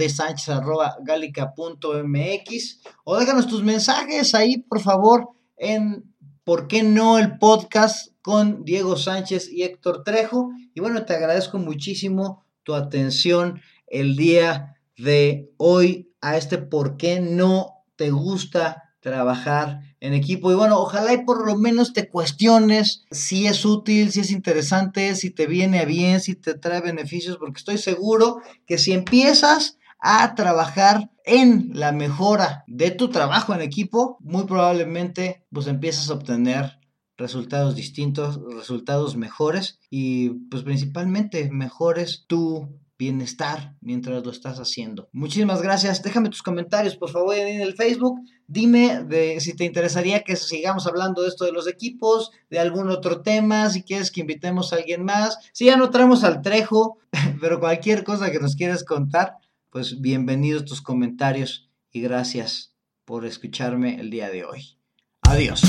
mx 2.04 2.82
o 3.04 3.18
déjanos 3.18 3.48
tus 3.48 3.64
mensajes 3.64 4.36
ahí, 4.36 4.58
por 4.58 4.82
favor, 4.82 5.30
en 5.58 6.10
¿Por 6.50 6.68
qué 6.68 6.82
no 6.82 7.20
el 7.20 7.38
podcast 7.38 8.12
con 8.24 8.66
Diego 8.66 8.98
Sánchez 8.98 9.54
y 9.54 9.62
Héctor 9.62 10.04
Trejo? 10.04 10.50
Y 10.74 10.80
bueno, 10.80 11.06
te 11.06 11.14
agradezco 11.14 11.60
muchísimo 11.60 12.44
tu 12.64 12.74
atención 12.74 13.62
el 13.86 14.16
día 14.16 14.76
de 14.98 15.52
hoy 15.58 16.12
a 16.22 16.38
este 16.38 16.58
¿Por 16.58 16.98
qué 16.98 17.20
no 17.20 17.84
te 17.98 18.10
gusta 18.10 18.89
trabajar 19.00 19.82
en 20.00 20.14
equipo. 20.14 20.52
Y 20.52 20.56
bueno, 20.56 20.80
ojalá 20.80 21.14
y 21.14 21.26
por 21.26 21.46
lo 21.46 21.58
menos 21.58 21.94
te 21.94 22.10
cuestiones 22.10 23.06
si 23.12 23.48
es 23.48 23.66
útil, 23.66 24.12
si 24.12 24.22
es 24.22 24.32
interesante, 24.32 25.16
si 25.16 25.30
te 25.30 25.48
viene 25.48 25.86
bien, 25.86 26.20
si 26.20 26.36
te 26.36 26.54
trae 26.54 26.82
beneficios, 26.82 27.38
porque 27.38 27.60
estoy 27.60 27.78
seguro 27.78 28.42
que 28.66 28.78
si 28.78 28.94
empiezas 28.94 29.78
a 30.00 30.34
trabajar 30.36 31.12
en 31.26 31.72
la 31.74 31.92
mejora 31.92 32.64
de 32.68 32.92
tu 32.92 33.10
trabajo 33.10 33.54
en 33.54 33.62
equipo, 33.62 34.18
muy 34.22 34.46
probablemente 34.46 35.46
pues 35.52 35.68
empiezas 35.68 36.10
a 36.10 36.14
obtener 36.14 36.80
resultados 37.18 37.76
distintos, 37.76 38.40
resultados 38.56 39.18
mejores 39.18 39.80
y 39.90 40.30
pues 40.50 40.64
principalmente 40.64 41.50
mejores 41.52 42.26
tu 42.28 42.80
bienestar 43.00 43.76
mientras 43.80 44.24
lo 44.24 44.30
estás 44.30 44.60
haciendo. 44.60 45.10
Muchísimas 45.14 45.62
gracias. 45.62 46.04
Déjame 46.04 46.30
tus 46.30 46.44
comentarios, 46.44 46.98
por 46.98 47.10
favor, 47.10 47.34
en 47.34 47.62
el 47.62 47.74
Facebook. 47.74 48.20
Dime 48.46 49.06
de, 49.06 49.40
si 49.40 49.56
te 49.56 49.64
interesaría 49.64 50.24
que 50.24 50.36
sigamos 50.36 50.86
hablando 50.86 51.22
de 51.22 51.30
esto 51.30 51.46
de 51.46 51.54
los 51.54 51.68
equipos, 51.68 52.32
de 52.50 52.60
algún 52.60 52.90
otro 52.90 53.22
tema, 53.22 53.70
si 53.70 53.84
quieres 53.84 54.12
que 54.12 54.20
invitemos 54.20 54.74
a 54.74 54.76
alguien 54.76 55.06
más. 55.06 55.38
Si 55.54 55.66
ya 55.66 55.78
no 55.78 55.90
traemos 55.90 56.26
al 56.26 56.42
Trejo, 56.42 56.98
pero 57.42 57.62
cualquier 57.62 58.04
cosa 58.04 58.32
que 58.32 58.40
nos 58.40 58.58
quieras 58.58 58.84
contar, 58.84 59.38
pues 59.70 60.02
bienvenidos 60.02 60.66
tus 60.66 60.82
comentarios 60.82 61.70
y 61.92 62.02
gracias 62.02 62.74
por 63.06 63.26
escucharme 63.26 64.00
el 64.00 64.10
día 64.10 64.30
de 64.30 64.44
hoy. 64.44 64.78
Adiós. 65.22 65.62